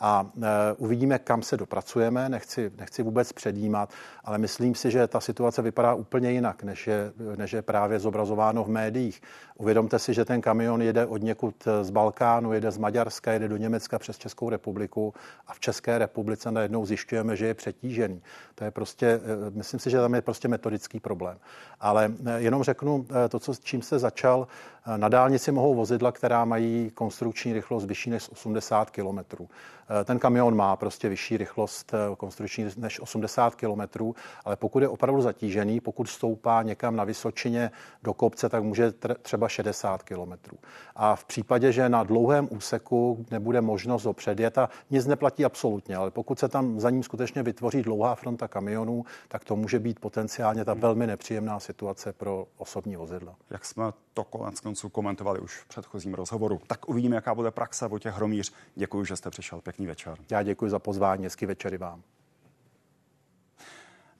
[0.00, 0.30] A
[0.76, 2.28] uvidíme, kam se dopracujeme.
[2.28, 3.90] Nechci, nechci vůbec předjímat,
[4.24, 8.64] ale myslím si, že ta situace vypadá úplně jinak, než je, než je právě zobrazováno
[8.64, 9.22] v médiích.
[9.56, 13.56] Uvědomte si, že ten kamion jede od někud z Balkánu, jede z Maďarska, jede do
[13.56, 15.14] Německa přes Českou republiku
[15.46, 18.22] a v České republice najednou zjišťujeme, že je přetížený.
[18.54, 21.38] To je prostě, myslím si, že tam je prostě metodický problém.
[21.80, 24.46] Ale jenom řeknu to, co, čím se začal.
[24.96, 29.18] Na dálnici mohou vozidla, která mají konstrukční rychlost vyšší než 80 km.
[30.04, 34.12] Ten kamion má prostě vyšší rychlost konstrukční než 80 km,
[34.44, 37.70] ale pokud je opravdu zatížený, pokud stoupá někam na Vysočině
[38.02, 40.56] do kopce, tak může třeba 60 km.
[40.96, 45.96] A v případě, že na dlouhém úseku nebude možnost ho předjet, a nic neplatí absolutně,
[45.96, 50.00] ale pokud se tam za ním skutečně vytvoří dlouhá fronta kamionů, tak to může být
[50.00, 53.34] potenciálně ta velmi nepříjemná situace pro osobní vozidla.
[53.50, 56.60] Jak jsme to konec konců komentovali už v předchozím rozhovoru.
[56.66, 57.88] Tak uvidíme, jaká bude praxe.
[57.98, 59.60] těch Hromíř, děkuji, že jste přišel.
[59.60, 60.18] Pěkný večer.
[60.30, 61.24] Já děkuji za pozvání.
[61.24, 62.02] Hezký večer i vám.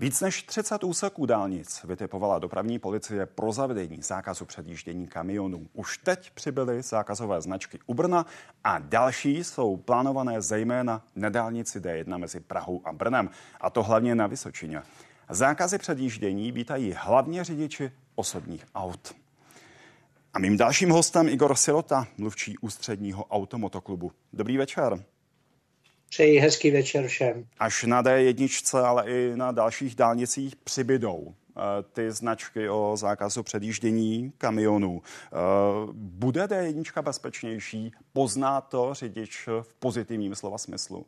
[0.00, 5.68] Víc než 30 úseků dálnic vytipovala dopravní policie pro zavedení zákazu předjíždění kamionů.
[5.72, 8.26] Už teď přibyly zákazové značky u Brna
[8.64, 14.14] a další jsou plánované zejména na dálnici D1 mezi Prahou a Brnem, a to hlavně
[14.14, 14.82] na Vysočině.
[15.30, 19.14] Zákazy předjíždění vítají hlavně řidiči osobních aut.
[20.34, 24.12] A mým dalším hostem Igor Sirota, mluvčí ústředního automotoklubu.
[24.32, 25.04] Dobrý večer.
[26.10, 27.46] Přeji hezký večer všem.
[27.58, 31.60] Až na D1, ale i na dalších dálnicích přibydou eh,
[31.92, 35.02] ty značky o zákazu předjíždění kamionů.
[35.02, 35.36] Eh,
[35.92, 37.92] bude D1 bezpečnější?
[38.12, 41.06] Pozná to řidič v pozitivním slova smyslu?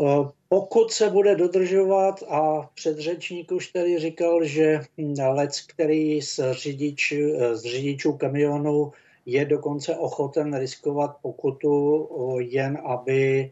[0.00, 4.80] Eh, pokud se bude dodržovat, a předřečník už tady říkal, že
[5.28, 7.12] lec, který z, řidič,
[7.52, 8.92] z řidičů kamionu
[9.26, 12.08] je dokonce ochoten riskovat pokutu
[12.38, 13.50] jen, aby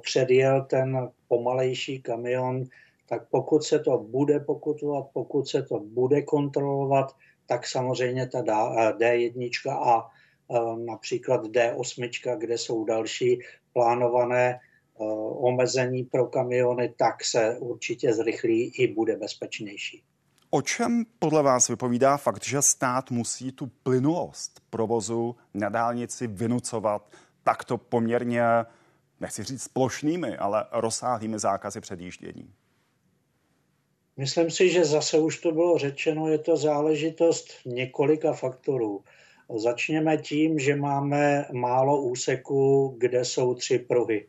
[0.00, 2.64] předjel ten pomalejší kamion,
[3.08, 8.42] tak pokud se to bude pokutovat, pokud se to bude kontrolovat, tak samozřejmě ta
[8.92, 10.10] D1 a
[10.76, 13.38] například D8, kde jsou další
[13.72, 14.58] plánované
[15.38, 20.02] omezení pro kamiony, tak se určitě zrychlí i bude bezpečnější.
[20.54, 27.10] O čem podle vás vypovídá fakt, že stát musí tu plynulost provozu na dálnici vynucovat
[27.42, 28.42] takto poměrně,
[29.20, 32.50] nechci říct plošnými, ale rozsáhlými zákazy předjíždění?
[34.16, 39.04] Myslím si, že zase už to bylo řečeno, je to záležitost několika faktorů.
[39.56, 44.28] Začněme tím, že máme málo úseků, kde jsou tři pruhy,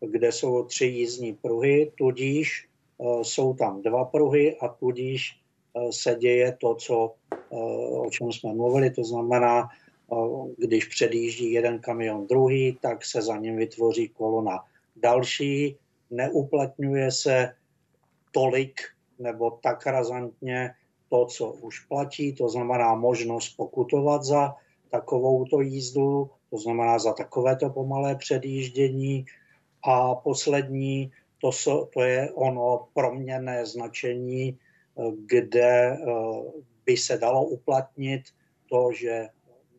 [0.00, 2.68] kde jsou tři jízdní pruhy, tudíž
[3.00, 5.41] eh, jsou tam dva pruhy a tudíž
[5.90, 7.56] se děje to, co, eh,
[7.98, 9.68] o čem jsme mluvili, to znamená,
[10.12, 10.16] eh,
[10.58, 14.64] když předjíždí jeden kamion druhý, tak se za ním vytvoří kolona
[14.96, 15.76] další,
[16.10, 17.54] neuplatňuje se
[18.32, 18.80] tolik
[19.18, 20.70] nebo tak razantně
[21.08, 24.54] to, co už platí, to znamená možnost pokutovat za
[24.90, 29.26] takovouto jízdu, to znamená za takovéto pomalé předjíždění.
[29.84, 31.50] A poslední, to,
[31.94, 34.58] to je ono proměné značení
[35.26, 35.96] kde eh,
[36.86, 38.22] by se dalo uplatnit
[38.66, 39.28] to, že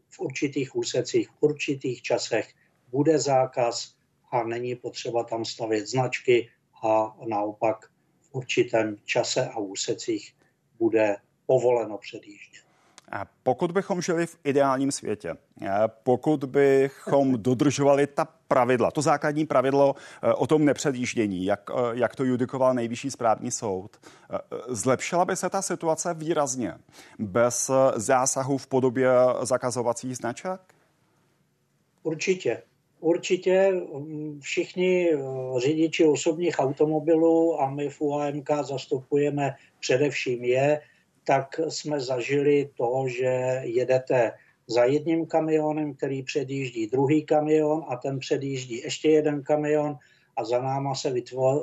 [0.10, 2.54] v určitých úsecích, v určitých časech
[2.88, 3.95] bude zákaz
[4.32, 6.49] a není potřeba tam stavět značky
[6.84, 7.86] a naopak
[8.21, 10.36] v určitém čase a úsecích
[10.80, 12.63] bude povoleno předjíždět.
[13.43, 15.36] Pokud bychom žili v ideálním světě,
[16.04, 22.15] pokud bychom dodržovali ta pravidla, to základní pravidlo e, o tom nepředjíždění, jak, e, jak
[22.15, 23.97] to judikoval nejvyšší správní soud,
[24.67, 26.73] zlepšila by se ta situace výrazně
[27.19, 29.10] bez zásahu v podobě
[29.41, 30.62] zakazovacích značek?
[32.04, 32.62] Určitě.
[32.99, 33.82] Určitě
[34.39, 35.10] všichni
[35.58, 40.82] řidiči osobních automobilů a my v UAMK zastupujeme především je,
[41.24, 44.32] tak jsme zažili to, že jedete
[44.68, 49.98] za jedním kamionem, který předjíždí druhý kamion a ten předjíždí ještě jeden kamion
[50.38, 51.14] a za náma se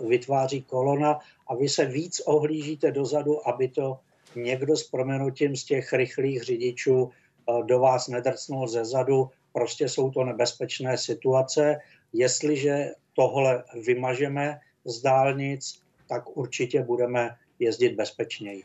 [0.08, 3.98] vytváří kolona a vy se víc ohlížíte dozadu, aby to
[4.36, 9.30] někdo s proměnutím z těch rychlých řidičů eh, do vás nedrcnul ze zadu.
[9.52, 11.78] Prostě jsou to nebezpečné situace.
[12.12, 18.62] Jestliže tohle vymažeme z dálnic, tak určitě budeme jezdit bezpečněji.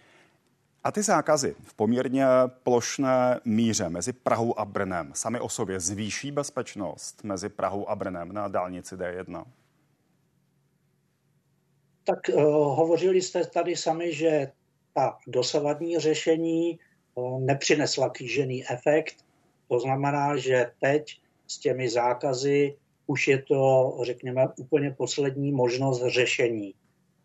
[0.86, 2.26] A ty zákazy v poměrně
[2.64, 8.34] plošné míře mezi Prahou a Brnem sami o sobě zvýší bezpečnost mezi Prahou a Brnem
[8.34, 9.46] na dálnici D1?
[12.04, 12.44] Tak uh,
[12.78, 14.52] hovořili jste tady sami, že
[14.94, 16.80] ta dosavadní řešení
[17.16, 19.16] uh, nepřinesla kýžený efekt.
[19.68, 22.76] To znamená, že teď s těmi zákazy
[23.08, 26.74] už je to, řekněme, úplně poslední možnost řešení.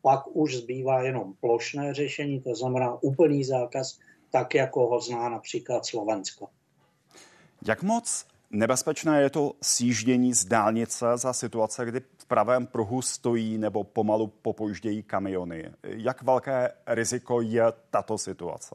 [0.02, 3.98] Pak už zbývá jenom plošné řešení, to znamená úplný zákaz,
[4.30, 6.48] tak jako ho zná například Slovensko.
[7.66, 13.58] Jak moc nebezpečné je to sjíždění z dálnice za situace, kdy v pravém pruhu stojí
[13.58, 15.70] nebo pomalu popoždějí kamiony?
[15.82, 18.74] Jak velké riziko je tato situace?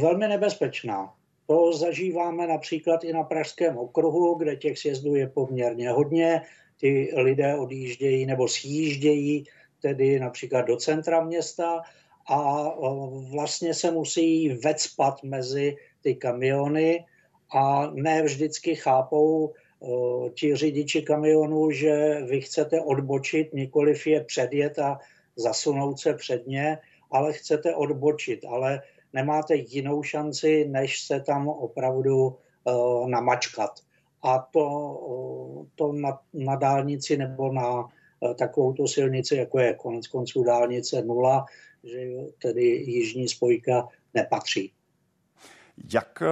[0.00, 1.14] Velmi nebezpečná.
[1.46, 6.42] To zažíváme například i na Pražském okruhu, kde těch sjezdů je poměrně hodně.
[6.80, 9.44] Ty lidé odjíždějí nebo sjíždějí
[9.80, 11.82] tedy například do centra města
[12.28, 12.70] a
[13.30, 17.04] vlastně se musí vecpat mezi ty kamiony
[17.54, 19.52] a ne vždycky chápou
[20.34, 24.98] ti řidiči kamionů, že vy chcete odbočit, nikoliv je předjet a
[25.36, 26.78] zasunout se před ně,
[27.10, 28.44] ale chcete odbočit.
[28.48, 33.70] Ale nemáte jinou šanci, než se tam opravdu uh, namačkat.
[34.26, 34.66] A to,
[35.74, 41.02] to na, na dálnici nebo na uh, takovou tu silnici, jako je konec konců dálnice
[41.02, 41.46] nula,
[41.84, 41.98] že
[42.42, 44.72] tedy jižní spojka nepatří.
[45.92, 46.22] Jak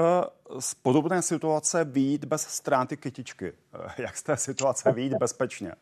[0.59, 3.53] z podobné situace výjít bez ztráty kytičky?
[3.99, 5.73] Jak z té situace výjít bezpečně?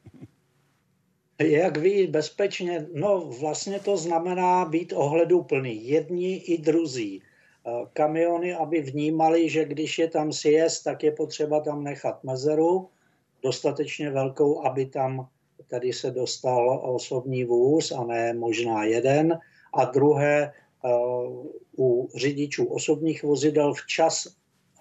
[1.38, 2.86] Jak vyjít bezpečně?
[2.94, 5.88] No vlastně to znamená být ohleduplný.
[5.88, 7.22] Jedni i druzí.
[7.66, 12.88] Eh, kamiony, aby vnímali, že když je tam sjezd, tak je potřeba tam nechat mezeru,
[13.42, 15.28] dostatečně velkou, aby tam
[15.68, 19.38] tady se dostal osobní vůz a ne možná jeden.
[19.74, 20.52] A druhé,
[20.84, 20.88] eh,
[21.78, 24.28] u řidičů osobních vozidel včas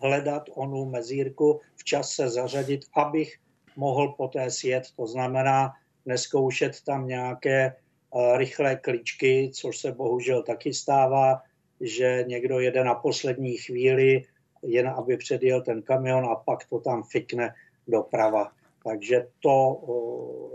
[0.01, 3.37] hledat onu mezírku, včas se zařadit, abych
[3.75, 4.83] mohl poté sjet.
[4.95, 5.73] To znamená,
[6.05, 11.41] neskoušet tam nějaké eh, rychlé kličky, což se bohužel taky stává,
[11.81, 14.23] že někdo jede na poslední chvíli,
[14.63, 17.53] jen aby předjel ten kamion a pak to tam fikne
[17.87, 18.51] doprava.
[18.83, 19.81] Takže to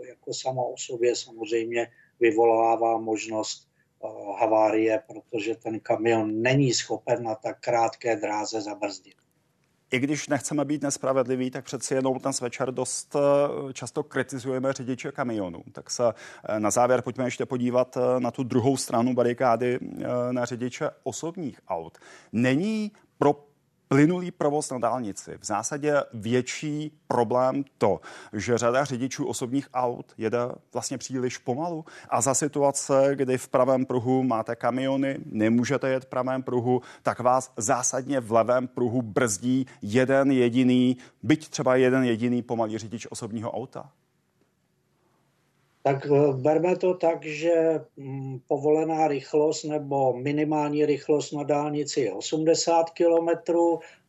[0.09, 1.89] jako samo o sobě samozřejmě
[2.21, 3.69] vyvolává možnost
[4.39, 9.26] havárie, protože ten kamion není schopen na tak krátké dráze zabrzdit
[9.97, 15.13] i když nechceme být nespravedliví, tak přeci jenom dnes večer dost eh, často kritizujeme řidiče
[15.13, 15.63] kamionů.
[15.73, 19.79] Tak se eh, na závěr pojďme ještě podívat eh, na tu druhou stranu barikády
[20.31, 21.99] na řidiče osobních aut.
[22.33, 23.45] Není pro
[23.89, 25.39] plynulý provoz na dálnici.
[25.41, 28.01] V zásadě větší problém to,
[28.33, 30.39] že řada řidičů osobních aut jede
[30.73, 36.09] vlastně příliš pomalu a za situace, kdy v pravém pruhu máte kamiony, nemůžete jet v
[36.09, 42.43] pravém pruhu, tak vás zásadně v levém pruhu brzdí jeden jediný, byť třeba jeden jediný
[42.43, 43.91] pomalý řidič osobního auta
[45.87, 52.13] tak eh, berme to tak, že mm, povolená rychlost nebo minimální rychlost na dálnici je
[52.13, 53.55] 80 km,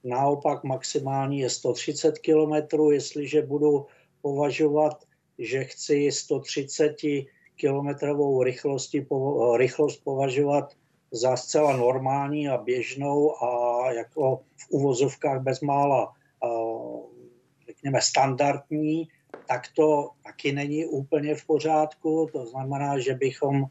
[0.04, 2.82] naopak maximální je 130 km.
[2.92, 3.86] Jestliže budu
[4.22, 5.06] považovat,
[5.38, 6.96] že chci 130
[7.56, 9.06] kilometrovou rychlosti,
[9.58, 10.74] rychlost považovat
[11.12, 16.13] za zcela normální a běžnou a jako v uvozovkách bezmála
[16.44, 16.48] eh,
[17.68, 19.08] řekněme standardní,
[19.48, 22.30] tak to taky není úplně v pořádku.
[22.34, 23.66] To znamená, že bychom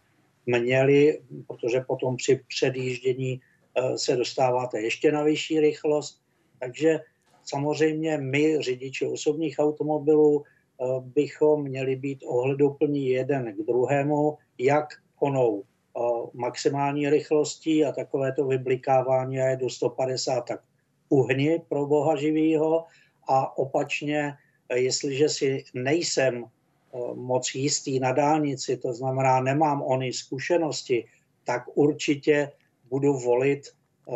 [0.47, 6.21] měli, protože potom při předjíždění eh, se dostáváte ještě na vyšší rychlost,
[6.61, 7.01] takže
[7.45, 14.87] samozřejmě my, řidiči osobních automobilů, eh, bychom měli být ohleduplní jeden k druhému, jak
[15.21, 16.01] onou eh,
[16.33, 20.61] maximální rychlostí a takovéto vyblikávání je do 150, tak
[21.09, 22.85] uhni pro boha živýho
[23.29, 24.35] a opačně
[24.75, 31.05] jestliže si nejsem eh, moc jistý na dálnici, to znamená nemám ony zkušenosti,
[31.45, 32.53] tak určitě
[32.91, 34.13] budu volit eh,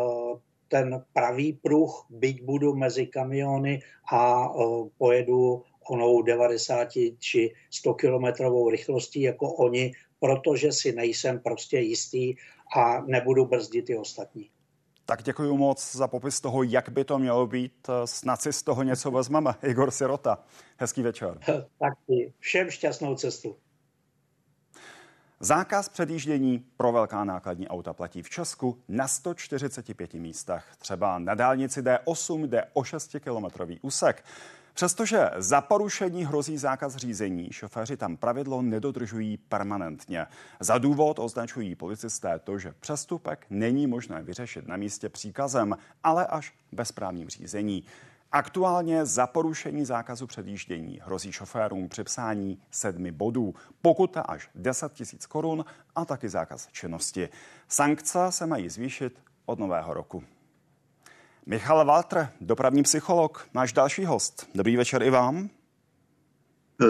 [0.68, 3.82] ten pravý pruh, byť budu mezi kamiony
[4.12, 11.78] a eh, pojedu onou 90 či 100 kilometrovou rychlostí jako oni, protože si nejsem prostě
[11.78, 12.34] jistý
[12.76, 14.50] a nebudu brzdit ty ostatní.
[15.10, 17.90] Tak děkuji moc za popis toho, jak by to mělo být.
[18.04, 19.54] Snad si z toho něco vezmeme.
[19.62, 20.38] Igor Sirota,
[20.76, 21.38] hezký večer.
[21.78, 21.92] Tak
[22.38, 23.56] všem šťastnou cestu.
[25.40, 30.64] Zákaz předjíždění pro velká nákladní auta platí v Česku na 145 místech.
[30.78, 34.24] Třeba na dálnici D8 jde o 6-kilometrový úsek.
[34.80, 40.26] Přestože za porušení hrozí zákaz řízení, šoféři tam pravidlo nedodržují permanentně.
[40.60, 46.54] Za důvod označují policisté to, že přestupek není možné vyřešit na místě příkazem, ale až
[46.72, 47.84] bezprávním řízení.
[48.32, 55.64] Aktuálně za porušení zákazu předjíždění hrozí šoférům připsání sedmi bodů, pokuta až 10 tisíc korun
[55.94, 57.28] a taky zákaz činnosti.
[57.68, 60.24] Sankce se mají zvýšit od nového roku.
[61.46, 64.46] Michal Walter, dopravní psycholog, náš další host.
[64.54, 65.50] Dobrý večer i vám.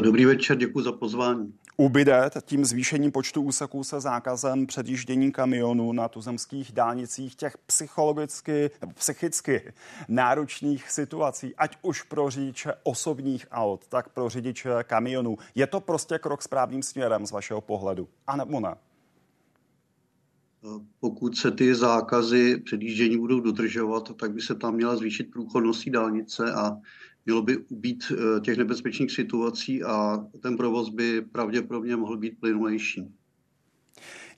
[0.00, 1.54] Dobrý večer, děkuji za pozvání.
[1.76, 8.92] Ubyde tím zvýšením počtu úseků se zákazem předjíždění kamionů na tuzemských dálnicích těch psychologicky nebo
[8.92, 9.72] psychicky
[10.08, 15.38] náročných situací, ať už pro řidiče osobních aut, tak pro řidiče kamionů.
[15.54, 18.08] Je to prostě krok správným směrem z vašeho pohledu?
[18.26, 18.74] A nebo ne?
[21.00, 26.52] Pokud se ty zákazy předjíždění budou dodržovat, tak by se tam měla zvýšit průchodnost dálnice
[26.52, 26.76] a
[27.26, 33.14] mělo by být eh, těch nebezpečných situací a ten provoz by pravděpodobně mohl být plynulejší.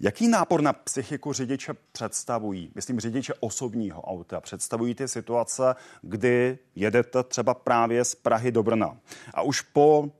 [0.00, 2.72] Jaký nápor na psychiku řidiče představují?
[2.74, 4.40] Myslím, řidiče osobního auta.
[4.40, 8.96] Představují ty situace, kdy jedete třeba právě z Prahy do Brna.
[9.34, 10.10] A už po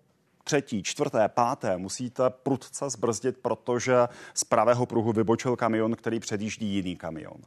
[0.45, 3.95] třetí, čtvrté, páté musíte prudce zbrzdit, protože
[4.35, 7.43] z pravého pruhu vybočil kamion, který předjíždí jiný kamion.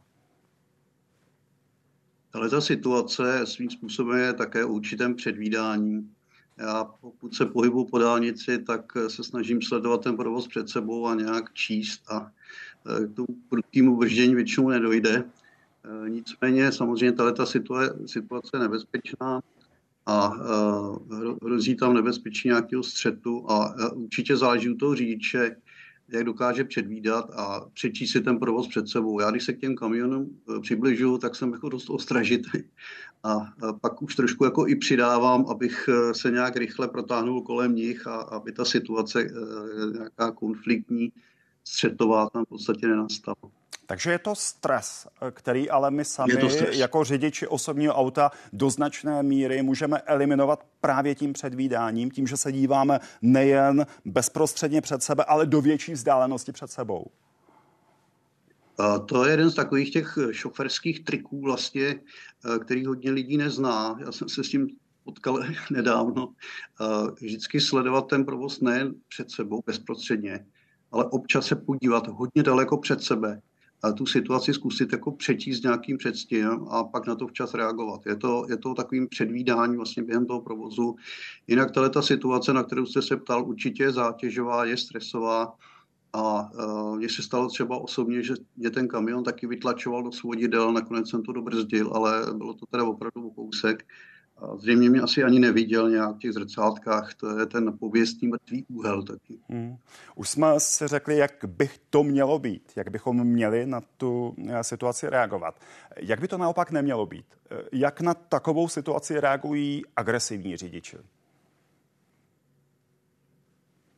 [2.34, 6.10] Ale ta situace svým způsobem je také určitém předvídání.
[6.58, 11.16] Já pokud se pohybu po dálnici, tak se snažím sledovat ten provoz před sebou a
[11.16, 12.32] nějak číst a
[13.04, 15.16] e, k tomu prudkému brždění většinou nedojde.
[15.16, 19.42] E, nicméně samozřejmě tato situace je nebezpečná
[20.06, 25.56] a e, hrozí tam nebezpečí nějakého střetu a určitě záleží u toho řidiče,
[26.08, 29.20] jak dokáže předvídat a přečíst si ten provoz před sebou.
[29.20, 32.60] Já když se k těm kamionům eh, přibližuju, tak jsem jako dost ostražitý
[33.24, 38.16] a pak už trošku jako i přidávám, abych se nějak rychle protáhnul kolem nich a
[38.16, 39.28] aby ta situace
[39.94, 41.12] nějaká konfliktní,
[41.64, 43.36] střetová tam v podstatě nenastala.
[43.86, 46.34] Takže je to stres, který ale my sami
[46.72, 52.52] jako řidiči osobního auta do značné míry můžeme eliminovat právě tím předvídáním, tím, že se
[52.52, 57.06] díváme nejen bezprostředně před sebe, ale do větší vzdálenosti před sebou.
[59.06, 61.96] To je jeden z takových těch šoferských triků vlastně,
[62.62, 63.98] který hodně lidí nezná.
[64.06, 64.68] Já jsem se s tím
[65.04, 65.40] potkal
[65.72, 66.34] nedávno.
[67.22, 70.46] Vždycky sledovat ten provoz nejen před sebou bezprostředně,
[70.92, 73.42] ale občas se podívat hodně daleko před sebe
[73.94, 78.06] tu situaci zkusit jako přečíst nějakým předstihem a pak na to včas reagovat.
[78.06, 80.96] Je to, je to takovým předvídání vlastně během toho provozu.
[81.48, 85.54] Jinak ta situace, na kterou jste se ptal, určitě je zátěžová, je stresová
[86.14, 90.74] a uh, mně se stalo třeba osobně, že mě ten kamion taky vytlačoval do svodidel,
[90.74, 93.84] nakonec jsem to dobrzdil, ale bylo to teda opravdu kousek.
[93.84, 93.86] A
[94.58, 99.04] zřejmě mě asi ani neviděl nějak v těch zrcátkách, to je ten pověstný mrtvý úhel
[99.04, 99.40] taky.
[99.50, 99.78] Hmm.
[100.16, 104.64] Už jsme si řekli, jak by to mělo být, jak bychom měli na tu eh,
[104.64, 105.60] situaci reagovat.
[105.98, 107.26] Jak by to naopak nemělo být?
[107.52, 110.98] Eh, jak na takovou situaci reagují agresivní řidiči?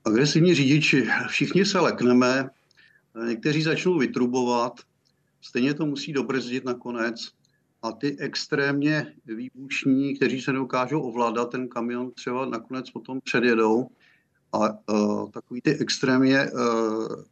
[0.06, 2.50] Agresivní řidiči, všichni se lekneme,
[3.28, 4.74] někteří začnou vytrubovat,
[5.42, 7.37] stejně to musí dobrzdit nakonec
[7.82, 13.88] a ty extrémně výbušní, kteří se nedokážou ovládat, ten kamion třeba nakonec potom předjedou
[14.54, 17.24] a uh, takový ty extrémně uh,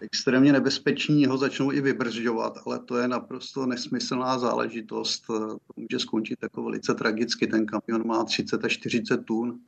[0.00, 5.26] extrémně nebezpeční ho začnou i vybržďovat, ale to je naprosto nesmyslná záležitost.
[5.26, 7.46] To může skončit jako velice tragicky.
[7.46, 9.60] Ten kamion má 30 až 40 tun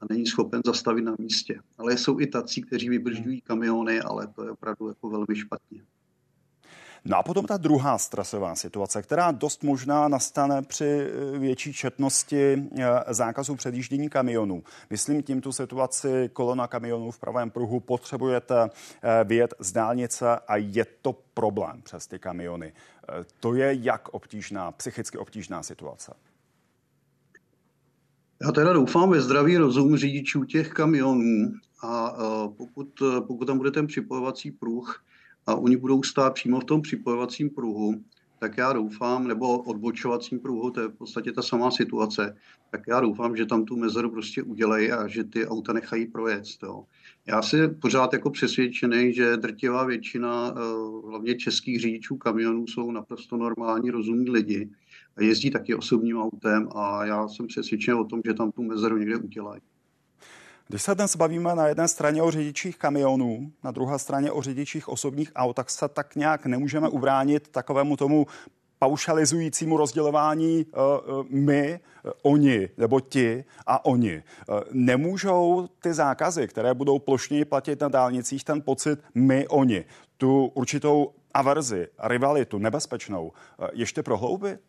[0.00, 1.60] a není schopen zastavit na místě.
[1.78, 5.82] Ale jsou i tací, kteří vybržďují kamiony, ale to je opravdu jako velmi špatně.
[7.08, 12.68] No a potom ta druhá stresová situace, která dost možná nastane při eh, větší četnosti
[12.78, 14.62] eh, zákazu předjíždění kamionů.
[14.90, 20.56] Myslím tím tu situaci kolona kamionů v pravém pruhu, potřebujete eh, vyjet z dálnice a
[20.56, 22.72] je to problém přes ty kamiony.
[23.40, 26.14] To je jak obtížná, psychicky obtížná situace?
[28.42, 31.52] Já teda doufám ve zdravý rozum řidičů těch kamionů
[31.82, 32.14] a
[32.56, 32.88] pokud,
[33.26, 35.04] pokud tam bude ten připojovací pruh,
[35.46, 37.94] a oni budou stát přímo v tom připojovacím pruhu,
[38.38, 42.36] tak já doufám, nebo odbočovacím pruhu, to je v podstatě ta samá situace,
[42.70, 46.42] tak já doufám, že tam tu mezeru prostě udělají a že ty auta nechají projet.
[46.62, 46.84] Jo.
[47.26, 50.60] Já si pořád jako přesvědčený, že drtivá většina eh,
[51.08, 54.70] hlavně českých řidičů kamionů jsou naprosto normální, rozumní lidi
[55.16, 58.96] a jezdí taky osobním autem a já jsem přesvědčen o tom, že tam tu mezeru
[58.96, 59.60] někde udělají.
[60.68, 64.88] Když se dnes bavíme na jedné straně o řidičích kamionů, na druhé straně o řidičích
[64.88, 68.26] osobních aut, tak se tak nějak nemůžeme ubránit takovému tomu
[68.78, 74.22] paušalizujícímu rozdělování uh, my, uh, oni, nebo ti a oni.
[74.72, 79.84] Nemůžou ty zákazy, které budou plošněji platit na dálnicích, ten pocit my, oni,
[80.16, 83.32] tu určitou averzi, rivalitu, nebezpečnou,
[83.72, 84.60] ještě prohloubit?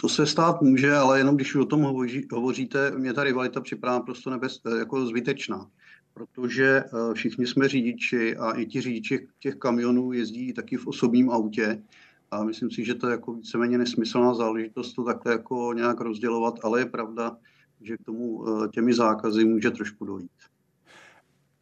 [0.00, 4.00] To se stát může, ale jenom když o tom hovoří, hovoříte, mě ta rivalita připadá
[4.00, 5.70] prostě nebez, jako zbytečná.
[6.14, 11.30] Protože eh, všichni jsme řidiči a i ti řidiči těch kamionů jezdí taky v osobním
[11.30, 11.82] autě.
[12.30, 16.54] A myslím si, že to je jako víceméně nesmyslná záležitost to takhle jako nějak rozdělovat,
[16.62, 17.36] ale je pravda,
[17.80, 20.30] že k tomu těmi zákazy může trošku dojít.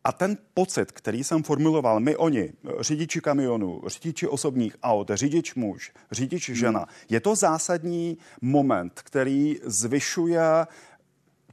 [0.09, 5.93] A ten pocit, který jsem formuloval, my oni, řidiči kamionů, řidiči osobních aut, řidič muž,
[6.11, 10.41] řidič žena, je to zásadní moment, který zvyšuje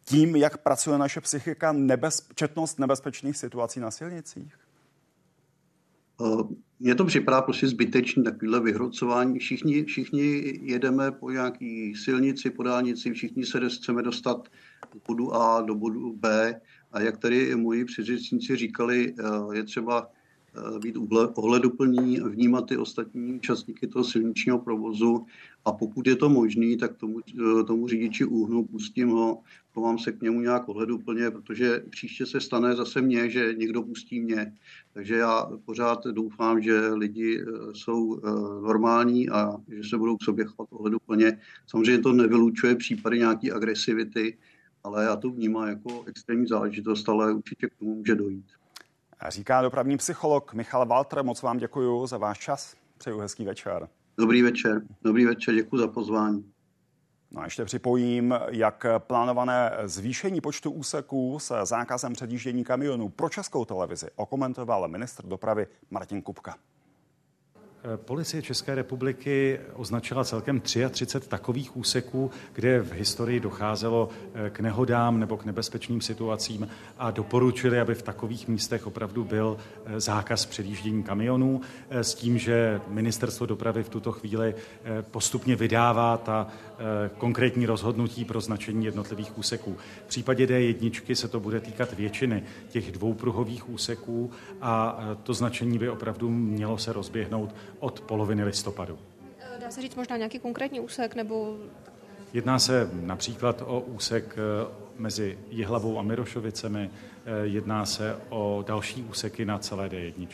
[0.06, 4.58] tím, jak pracuje naše psychika, nebezpečnost nebezpečných situací na silnicích?
[6.22, 6.44] Eh,
[6.80, 9.40] mně to připadá prostě zbytečný takovýhle vyhrocování.
[9.40, 14.48] Všichni, všichni jedeme po nějaký silnici, po dálnici, všichni se chceme dostat
[14.94, 16.54] do bodu A do bodu B.
[16.92, 20.08] A jak tady moji předřečníci říkali, eh, je třeba
[20.58, 20.96] Eh, být
[21.36, 25.26] ohleduplní, vnímat ty ostatní účastníky toho silničního provozu
[25.66, 29.42] a pokud je to možný, tak tomu, eh, tomu řidiči úhnu, pustím ho,
[29.74, 34.20] chovám se k němu nějak ohleduplně, protože příště se stane zase mně, že někdo pustí
[34.20, 34.54] mě.
[34.94, 38.22] Takže já pořád doufám, že lidi jsou
[38.64, 41.40] normální a že se budou k sobě chovat ohleduplně.
[41.68, 44.38] Samozřejmě to nevylučuje případy nějaké agresivity,
[44.86, 48.46] ale já to vnímám jako extrémní záležitost, ale určitě k tomu může dojít.
[49.28, 51.24] Říká dopravní psycholog Michal Walter.
[51.24, 52.76] Moc vám děkuji za váš čas.
[52.98, 53.90] Přeju hezký večer.
[54.18, 54.82] Dobrý večer.
[55.02, 56.52] Dobrý večer, děkuji za pozvání.
[57.32, 63.66] No a ještě připojím, jak plánované zvýšení počtu úseků se zákazem předjíždění kamionů pro českou
[63.66, 66.56] televizi okomentoval ministr dopravy Martin Kupka.
[67.96, 75.20] Policie České republiky označila celkem 33 takových úseků, kde v historii docházelo eh, k nehodám
[75.20, 76.68] nebo k nebezpečným situacím
[76.98, 82.38] a doporučili, aby v takových místech opravdu byl eh, zákaz předjíždění kamionů eh, s tím,
[82.38, 84.56] že ministerstvo dopravy v tuto chvíli
[85.12, 86.48] postupně vydává ta
[87.18, 89.78] konkrétní rozhodnutí pro značení jednotlivých úseků.
[90.06, 95.90] V případě D1 se to bude týkat většiny těch dvoupruhových úseků a to značení by
[95.90, 99.00] opravdu mělo se rozběhnout od poloviny listopadu.
[99.62, 101.58] Dá se říct možná nějaký konkrétní úsek nebo...
[102.34, 104.68] Jedná se například o úsek eh,
[104.98, 110.28] mezi Jihlavou a Mirošovicemi, eh, jedná se o další úseky na celé D1.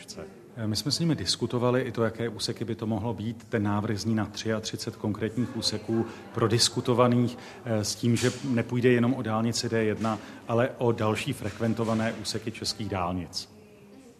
[0.56, 3.44] Eh, my jsme s nimi diskutovali i to, jaké úseky by to mohlo být.
[3.48, 4.26] Ten návrh zní na
[4.60, 11.32] 33 konkrétních úseků prodiskutovaných s tím, že nepůjde jenom o dálnici D1, ale o další
[11.32, 13.48] frekventované úseky českých dálnic.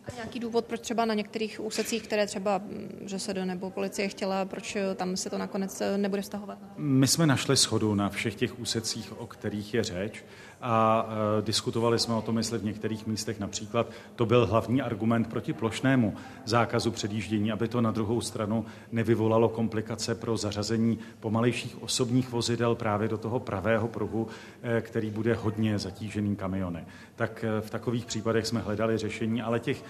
[0.05, 4.45] A nějaký důvod, proč třeba na některých úsecích, které třeba mm, ŘSD nebo policie chtěla,
[4.45, 6.59] proč eh, tam se to nakonec eh, nebude vztahovat?
[6.77, 10.25] My jsme našli schodu na všech těch úsecích, o kterých je řeč
[10.63, 11.07] a
[11.39, 15.53] e, diskutovali jsme o tom, jestli v některých místech například to byl hlavní argument proti
[15.53, 22.75] plošnému zákazu předjíždění, aby to na druhou stranu nevyvolalo komplikace pro zařazení pomalejších osobních vozidel
[22.75, 24.29] právě do toho pravého pruhu,
[24.63, 26.85] e, který bude hodně zatížený kamiony.
[27.17, 29.85] Tak e, v takových případech jsme hledali řešení, ale těch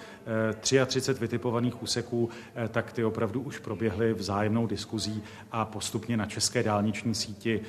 [0.55, 2.29] 33 vytipovaných úseků,
[2.69, 7.61] tak ty opravdu už proběhly vzájemnou diskuzí a postupně na české dálniční síti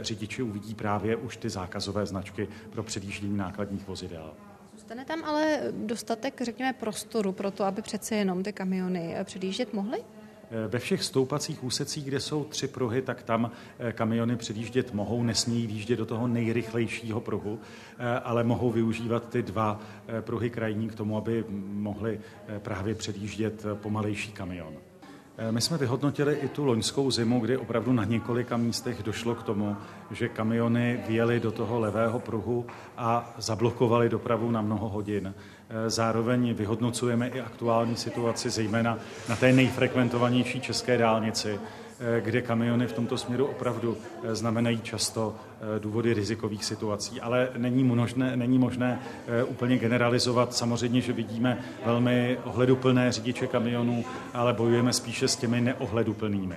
[0.00, 4.34] řidiči uvidí právě už ty zákazové značky pro předjíždění nákladních vozidel.
[4.72, 9.98] Zůstane tam ale dostatek, řekněme, prostoru pro to, aby přece jenom ty kamiony předjíždět mohly?
[10.50, 15.22] Eh, ve všech stoupacích úsecích, kde jsou tři pruhy, tak tam eh, kamiony předjíždět mohou,
[15.22, 17.58] nesmějí výjíždět do toho nejrychlejšího pruhu,
[17.98, 19.80] eh, ale mohou využívat ty dva
[20.20, 22.20] pruhy krajní k tomu, aby mohli
[22.58, 24.74] právě předjíždět pomalejší kamion.
[25.38, 29.42] Eh, my jsme vyhodnotili i tu loňskou zimu, kdy opravdu na několika místech došlo k
[29.42, 29.76] tomu,
[30.10, 32.66] že kamiony vjeli do toho levého pruhu
[32.96, 35.34] a zablokovali dopravu na mnoho hodin.
[35.34, 41.58] Eh, zároveň vyhodnocujeme i aktuální situaci, zejména na té nejfrekventovanější české dálnici,
[42.20, 47.20] kde kamiony v tomto směru opravdu eh, znamenají často eh, důvody rizikových situací.
[47.20, 49.00] Ale není možné, není možné
[49.46, 50.54] úplně generalizovat.
[50.54, 56.56] Samozřejmě, že vidíme velmi ohleduplné řidiče kamionů, ale bojujeme spíše s těmi neohleduplnými.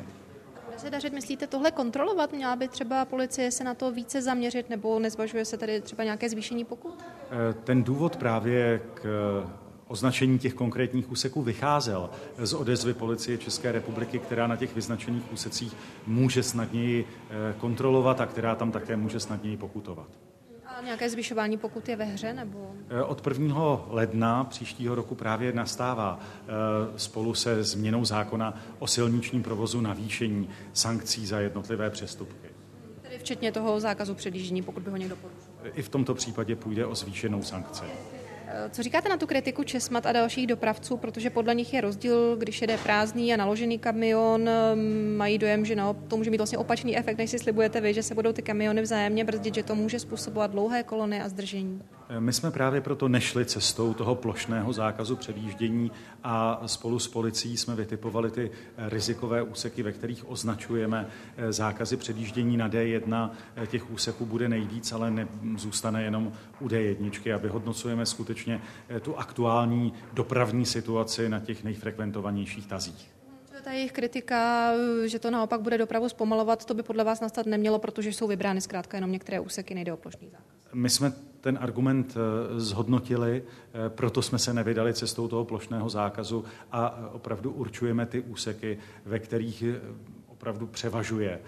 [0.77, 2.33] Se dařit, myslíte, tohle kontrolovat?
[2.33, 6.29] Měla by třeba policie se na to více zaměřit, nebo nezvažuje se tady třeba nějaké
[6.29, 7.03] zvýšení pokud?
[7.63, 9.03] Ten důvod právě k
[9.87, 15.75] označení těch konkrétních úseků vycházel z odezvy policie České republiky, která na těch vyznačených úsecích
[16.07, 20.07] může snadněji eh, kontrolovat a která tam také může snadněji pokutovat.
[20.65, 22.33] A nějaké zvyšování pokud je ve hře?
[22.33, 22.71] Nebo?
[22.89, 23.81] Eh, od 1.
[23.87, 31.25] ledna příštího roku právě nastává eh, spolu se změnou zákona o silničním provozu navýšení sankcí
[31.25, 32.47] za jednotlivé přestupky.
[33.01, 35.41] Tedy včetně toho zákazu předjíždění, pokud by ho někdo porušil.
[35.73, 37.85] I v tomto případě půjde o zvýšenou sankci.
[38.49, 42.35] Eh, co říkáte na tu kritiku Česmat a dalších dopravců, protože podle nich je rozdíl,
[42.35, 46.57] když jede prázdný a naložený kamion, mm, mají dojem, že no, to může mít vlastně
[46.57, 49.75] opačný efekt, než si slibujete vy, že se budou ty kamiony vzájemně brzdit, že to
[49.75, 51.81] může způsobovat dlouhé kolony a zdržení.
[52.19, 55.91] My jsme právě proto nešli cestou toho plošného zákazu předjíždění
[56.23, 61.07] a spolu s policií jsme vytipovali ty rizikové úseky, ve kterých označujeme
[61.49, 63.29] zákazy předjíždění na D1.
[63.67, 68.61] Těch úseků bude nejvíc, ale nezůstane jenom u D1 a vyhodnocujeme skutečně
[69.01, 73.17] tu aktuální dopravní situaci na těch nejfrekventovanějších tazích
[73.67, 74.71] ta jejich kritika,
[75.05, 78.61] že to naopak bude dopravu zpomalovat, to by podle vás nastat nemělo, protože jsou vybrány
[78.61, 80.56] zkrátka jenom některé úseky, nejde o plošný zákaz.
[80.77, 86.45] My jsme ten argument eh, zhodnotili, eh, proto jsme se nevydali cestou toho plošného zákazu
[86.71, 89.81] a opravdu určujeme ty úseky, ve kterých eh,
[90.27, 91.39] opravdu převažuje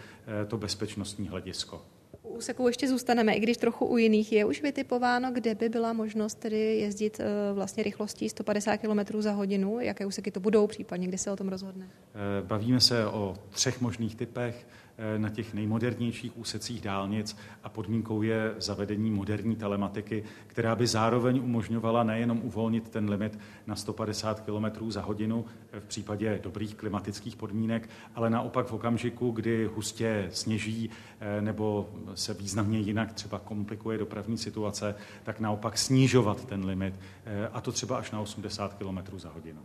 [0.48, 1.82] to bezpečnostní hledisko
[2.30, 6.36] úseku ještě zůstaneme, i když trochu u jiných je už vytipováno, kde by byla možnost
[6.36, 11.18] tedy jezdit eh, vlastně rychlostí 150 km za hodinu, jaké úseky to budou, případně kdy
[11.18, 11.88] se o tom rozhodne?
[11.90, 14.68] Eh, bavíme se o třech možných typech.
[15.18, 22.04] Na těch nejmodernějších úsecích dálnic a podmínkou je zavedení moderní telematiky, která by zároveň umožňovala
[22.04, 25.46] nejenom uvolnit ten limit na 150 km za hodinu
[25.80, 30.90] v případě dobrých klimatických podmínek, ale naopak v okamžiku, kdy hustě sněží
[31.20, 36.94] eh, nebo se významně jinak třeba komplikuje dopravní situace, tak naopak snižovat ten limit
[37.26, 39.62] eh, a to třeba až na 80 km za hodinu.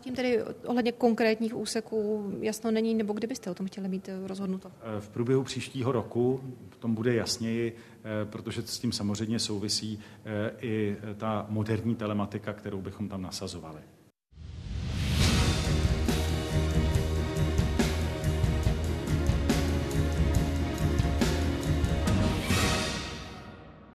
[0.00, 4.72] Zatím tedy ohledně konkrétních úseků jasno není, nebo kdybyste o tom chtěli mít eh, rozhodnuto?
[5.00, 6.40] V průběhu příštího roku
[6.70, 12.52] v tom bude jasněji, eh, protože s tím samozřejmě souvisí eh, i ta moderní telematika,
[12.52, 13.80] kterou bychom tam nasazovali.